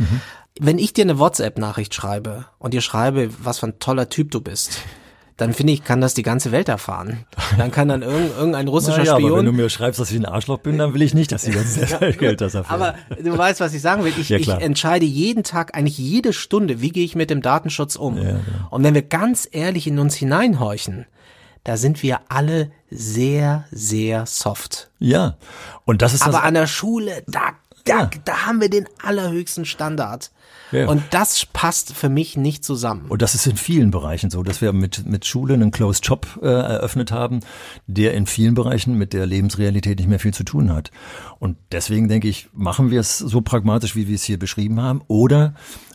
Wenn 0.59 0.77
ich 0.77 0.91
dir 0.91 1.05
eine 1.05 1.17
WhatsApp-Nachricht 1.17 1.95
schreibe 1.95 2.47
und 2.59 2.73
dir 2.73 2.81
schreibe, 2.81 3.29
was 3.41 3.59
für 3.59 3.67
ein 3.67 3.79
toller 3.79 4.09
Typ 4.09 4.29
du 4.31 4.41
bist, 4.41 4.79
dann 5.37 5.53
finde 5.53 5.73
ich, 5.73 5.83
kann 5.83 5.99
das 5.99 6.13
die 6.13 6.21
ganze 6.23 6.51
Welt 6.51 6.69
erfahren. 6.69 7.25
Dann 7.57 7.71
kann 7.71 7.87
dann 7.87 8.01
irgend, 8.03 8.35
irgendein 8.37 8.67
russischer 8.67 8.99
naja, 8.99 9.13
aber 9.13 9.21
wenn 9.23 9.29
Spion 9.29 9.45
du 9.45 9.51
mir 9.53 9.69
schreibst, 9.69 9.99
dass 9.99 10.11
ich 10.11 10.17
ein 10.17 10.25
Arschloch 10.25 10.59
bin, 10.59 10.77
dann 10.77 10.93
will 10.93 11.01
ich 11.01 11.13
nicht, 11.13 11.31
dass 11.31 11.43
die 11.43 11.51
ganze 11.51 11.81
Welt 12.21 12.39
das 12.41 12.53
erfährt. 12.53 12.71
aber 12.81 12.95
du 13.21 13.35
weißt, 13.37 13.59
was 13.59 13.73
ich 13.73 13.81
sagen 13.81 14.03
will. 14.03 14.13
Ich, 14.17 14.29
Ja, 14.29 14.37
ich 14.37 14.47
entscheide 14.49 15.05
jeden 15.05 15.43
Tag, 15.43 15.75
eigentlich 15.75 15.97
jede 15.97 16.33
Stunde, 16.33 16.81
wie 16.81 16.89
gehe 16.89 17.03
ich 17.03 17.15
mit 17.15 17.29
dem 17.29 17.41
Datenschutz 17.41 17.95
um. 17.95 18.17
Ja, 18.17 18.23
ja. 18.23 18.39
Und 18.69 18.83
wenn 18.83 18.93
wir 18.93 19.01
ganz 19.01 19.47
ehrlich 19.51 19.87
in 19.87 19.97
uns 19.99 20.15
hineinhorchen, 20.15 21.05
da 21.63 21.77
sind 21.77 22.03
wir 22.03 22.19
alle 22.29 22.71
sehr, 22.91 23.65
sehr 23.71 24.25
soft. 24.25 24.89
Ja, 24.99 25.37
und 25.85 26.01
das 26.01 26.13
ist 26.13 26.21
das. 26.25 26.35
Aber 26.35 26.43
an 26.43 26.53
der 26.53 26.67
Schule, 26.67 27.23
da, 27.27 27.39
da, 27.85 27.99
Ja. 28.01 28.09
da 28.25 28.45
haben 28.45 28.61
wir 28.61 28.69
den 28.69 28.87
allerhöchsten 29.01 29.65
Standard. 29.65 30.31
Ja. 30.73 30.87
Und 30.87 31.03
das 31.11 31.45
passt 31.45 31.93
für 31.93 32.09
mich 32.09 32.35
nicht 32.35 32.65
zusammen. 32.65 33.05
Und 33.09 33.21
das 33.21 33.35
ist 33.35 33.45
in 33.45 33.55
vielen 33.57 33.91
Bereichen 33.91 34.29
so, 34.29 34.43
dass 34.43 34.61
wir 34.61 34.73
mit, 34.73 35.05
mit 35.05 35.25
Schule 35.25 35.53
einen 35.53 35.71
Closed 35.71 36.05
Shop 36.05 36.27
äh, 36.41 36.47
eröffnet 36.47 37.11
haben, 37.11 37.41
der 37.87 38.13
in 38.15 38.25
vielen 38.25 38.55
Bereichen 38.55 38.97
mit 38.97 39.13
der 39.13 39.25
Lebensrealität 39.25 39.99
nicht 39.99 40.09
mehr 40.09 40.19
viel 40.19 40.33
zu 40.33 40.43
tun 40.43 40.73
hat. 40.73 40.91
Und 41.39 41.57
deswegen 41.71 42.07
denke 42.07 42.27
ich, 42.27 42.49
machen 42.53 42.91
wir 42.91 42.99
es 42.99 43.17
so 43.17 43.41
pragmatisch, 43.41 43.95
wie 43.95 44.07
wir 44.07 44.15
es 44.15 44.23
hier 44.23 44.39
beschrieben 44.39 44.81
haben. 44.81 45.01
Oder 45.07 45.53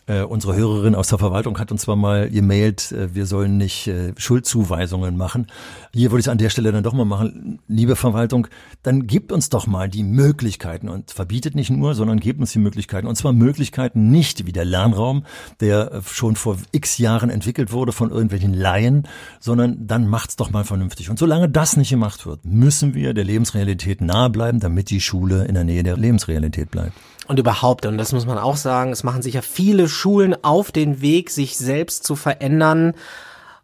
äh, 0.08 0.22
unsere 0.22 0.56
Hörerin 0.56 0.94
aus 0.94 1.08
der 1.08 1.18
Verwaltung 1.18 1.58
hat 1.58 1.70
uns 1.70 1.82
zwar 1.82 1.96
mal 1.96 2.30
gemailt, 2.30 2.92
äh, 2.92 3.14
wir 3.14 3.26
sollen 3.26 3.58
nicht 3.58 3.86
äh, 3.86 4.14
Schuldzuweisungen 4.16 5.16
machen. 5.16 5.46
Hier 5.92 6.10
würde 6.10 6.20
ich 6.20 6.26
es 6.26 6.30
an 6.30 6.38
der 6.38 6.48
Stelle 6.48 6.72
dann 6.72 6.82
doch 6.82 6.94
mal 6.94 7.04
machen. 7.04 7.60
Liebe 7.68 7.94
Verwaltung, 7.94 8.48
dann 8.82 9.06
gebt 9.06 9.32
uns 9.32 9.50
doch 9.50 9.66
mal 9.66 9.88
die 9.88 10.02
Möglichkeiten 10.02 10.88
und 10.88 11.10
verbietet 11.10 11.54
nicht 11.54 11.70
nur, 11.70 11.94
sondern 11.94 12.20
gebt 12.20 12.40
uns 12.40 12.52
die 12.52 12.58
Möglichkeiten. 12.58 13.06
Und 13.06 13.16
zwar 13.16 13.32
Möglichkeiten 13.32 14.10
nicht 14.10 14.46
wie 14.46 14.52
der 14.52 14.64
Lernraum, 14.64 15.24
der 15.60 16.00
schon 16.06 16.36
vor 16.36 16.56
x 16.72 16.98
Jahren 16.98 17.28
entwickelt 17.28 17.72
wurde 17.72 17.92
von 17.92 18.10
irgendwelchen 18.10 18.54
Laien, 18.54 19.06
sondern 19.40 19.86
dann 19.86 20.08
macht's 20.08 20.36
doch 20.36 20.50
mal 20.50 20.64
vernünftig. 20.64 21.10
Und 21.10 21.18
solange 21.18 21.50
das 21.50 21.76
nicht 21.76 21.90
gemacht 21.90 22.24
wird, 22.24 22.46
müssen 22.46 22.94
wir 22.94 23.12
der 23.12 23.24
Lebensrealität 23.24 24.00
nahe 24.00 24.30
bleiben, 24.30 24.58
damit 24.58 24.88
die 24.88 25.00
Schule 25.00 25.44
in 25.44 25.54
der 25.54 25.64
Nähe 25.64 25.82
der 25.82 25.98
Lebensrealität 25.98 26.70
bleibt. 26.70 26.94
Und 27.28 27.38
überhaupt, 27.38 27.84
und 27.84 27.98
das 27.98 28.12
muss 28.12 28.24
man 28.24 28.38
auch 28.38 28.56
sagen, 28.56 28.90
es 28.90 29.04
machen 29.04 29.20
sich 29.20 29.34
ja 29.34 29.42
viele 29.42 29.86
Schulen 29.98 30.36
auf 30.44 30.70
den 30.70 31.00
Weg, 31.00 31.30
sich 31.30 31.58
selbst 31.58 32.04
zu 32.04 32.14
verändern. 32.14 32.94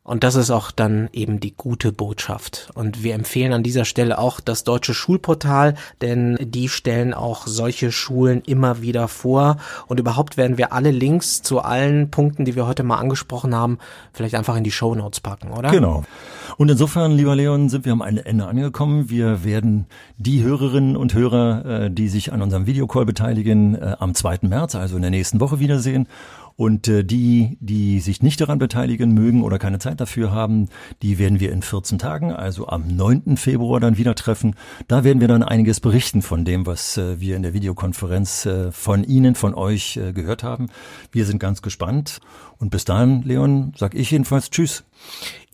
Und 0.06 0.22
das 0.22 0.34
ist 0.34 0.50
auch 0.50 0.70
dann 0.70 1.08
eben 1.14 1.40
die 1.40 1.54
gute 1.56 1.90
Botschaft. 1.90 2.70
Und 2.74 3.02
wir 3.02 3.14
empfehlen 3.14 3.54
an 3.54 3.62
dieser 3.62 3.86
Stelle 3.86 4.18
auch 4.18 4.38
das 4.38 4.62
deutsche 4.62 4.92
Schulportal, 4.92 5.76
denn 6.02 6.36
die 6.42 6.68
stellen 6.68 7.14
auch 7.14 7.46
solche 7.46 7.90
Schulen 7.90 8.42
immer 8.44 8.82
wieder 8.82 9.08
vor. 9.08 9.56
Und 9.86 9.98
überhaupt 9.98 10.36
werden 10.36 10.58
wir 10.58 10.74
alle 10.74 10.90
Links 10.90 11.40
zu 11.40 11.60
allen 11.60 12.10
Punkten, 12.10 12.44
die 12.44 12.54
wir 12.54 12.66
heute 12.66 12.82
mal 12.82 12.98
angesprochen 12.98 13.54
haben, 13.54 13.78
vielleicht 14.12 14.34
einfach 14.34 14.56
in 14.56 14.64
die 14.64 14.72
Show 14.72 14.94
Notes 14.94 15.20
packen, 15.20 15.52
oder? 15.52 15.70
Genau. 15.70 16.04
Und 16.58 16.70
insofern, 16.70 17.12
lieber 17.12 17.34
Leon, 17.34 17.70
sind 17.70 17.86
wir 17.86 17.92
am 17.92 18.02
Ende 18.02 18.46
angekommen. 18.46 19.08
Wir 19.08 19.42
werden 19.42 19.86
die 20.18 20.42
Hörerinnen 20.42 20.98
und 20.98 21.14
Hörer, 21.14 21.64
äh, 21.64 21.90
die 21.90 22.08
sich 22.08 22.30
an 22.30 22.42
unserem 22.42 22.66
Videocall 22.66 23.06
beteiligen, 23.06 23.74
äh, 23.74 23.96
am 23.98 24.14
2. 24.14 24.40
März, 24.42 24.74
also 24.74 24.96
in 24.96 25.02
der 25.02 25.10
nächsten 25.10 25.40
Woche 25.40 25.60
wiedersehen. 25.60 26.08
Und 26.56 26.86
äh, 26.86 27.04
die, 27.04 27.58
die 27.60 27.98
sich 27.98 28.22
nicht 28.22 28.40
daran 28.40 28.58
beteiligen 28.58 29.12
mögen 29.12 29.42
oder 29.42 29.58
keine 29.58 29.80
Zeit 29.80 30.00
dafür 30.00 30.30
haben, 30.30 30.68
die 31.02 31.18
werden 31.18 31.40
wir 31.40 31.50
in 31.50 31.62
14 31.62 31.98
Tagen, 31.98 32.32
also 32.32 32.68
am 32.68 32.86
9. 32.86 33.36
Februar 33.36 33.80
dann 33.80 33.96
wieder 33.96 34.14
treffen. 34.14 34.54
Da 34.86 35.02
werden 35.02 35.20
wir 35.20 35.26
dann 35.26 35.42
einiges 35.42 35.80
berichten 35.80 36.22
von 36.22 36.44
dem, 36.44 36.64
was 36.64 36.96
äh, 36.96 37.18
wir 37.18 37.36
in 37.36 37.42
der 37.42 37.54
Videokonferenz 37.54 38.46
äh, 38.46 38.70
von 38.70 39.02
Ihnen, 39.02 39.34
von 39.34 39.54
euch 39.54 39.96
äh, 39.96 40.12
gehört 40.12 40.44
haben. 40.44 40.68
Wir 41.10 41.26
sind 41.26 41.40
ganz 41.40 41.60
gespannt. 41.60 42.20
Und 42.58 42.70
bis 42.70 42.84
dahin, 42.84 43.22
Leon, 43.22 43.72
sag 43.76 43.94
ich 43.94 44.12
jedenfalls 44.12 44.50
Tschüss. 44.50 44.84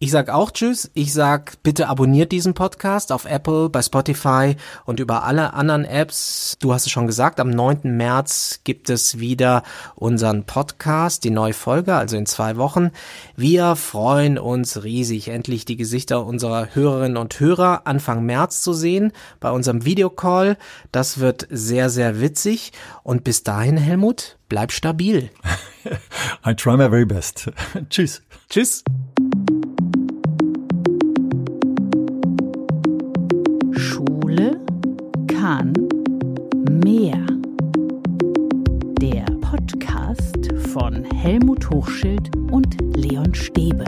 Ich 0.03 0.13
sag 0.13 0.31
auch 0.31 0.51
Tschüss. 0.51 0.91
Ich 0.95 1.13
sag, 1.13 1.63
bitte 1.63 1.89
abonniert 1.89 2.33
diesen 2.33 2.55
Podcast 2.55 3.13
auf 3.13 3.27
Apple, 3.27 3.69
bei 3.69 3.83
Spotify 3.83 4.57
und 4.87 4.99
über 4.99 5.25
alle 5.25 5.53
anderen 5.53 5.85
Apps. 5.85 6.57
Du 6.59 6.73
hast 6.73 6.87
es 6.87 6.91
schon 6.91 7.07
gesagt, 7.07 7.39
am 7.39 7.51
9. 7.51 7.81
März 7.99 8.61
gibt 8.65 8.89
es 8.89 9.19
wieder 9.19 9.63
unseren 9.97 10.45
Podcast, 10.45 11.23
die 11.25 11.31
neue 11.31 11.53
Folge, 11.53 11.97
also 11.97 12.17
in 12.17 12.25
zwei 12.25 12.57
Wochen. 12.57 12.93
Wir 13.37 13.77
freuen 13.77 14.39
uns 14.39 14.85
riesig, 14.85 15.29
endlich 15.29 15.67
die 15.67 15.77
Gesichter 15.77 16.25
unserer 16.25 16.75
Hörerinnen 16.75 17.19
und 17.19 17.39
Hörer 17.39 17.83
Anfang 17.87 18.25
März 18.25 18.63
zu 18.63 18.73
sehen 18.73 19.13
bei 19.39 19.51
unserem 19.51 19.85
Videocall. 19.85 20.57
Das 20.93 21.21
wird 21.21 21.47
sehr, 21.51 21.91
sehr 21.91 22.23
witzig. 22.23 22.73
Und 23.03 23.23
bis 23.23 23.43
dahin, 23.43 23.77
Helmut, 23.77 24.39
bleib 24.49 24.73
stabil. 24.73 25.29
I 26.47 26.55
try 26.55 26.79
my 26.79 26.89
very 26.89 27.05
best. 27.05 27.51
Tschüss. 27.91 28.23
Tschüss. 28.49 28.83
Kann 35.51 35.73
mehr. 36.85 37.27
Der 39.01 39.25
Podcast 39.41 40.49
von 40.73 41.03
Helmut 41.13 41.69
Hochschild 41.71 42.31
und 42.53 42.77
Leon 42.95 43.35
Stäbe. 43.35 43.85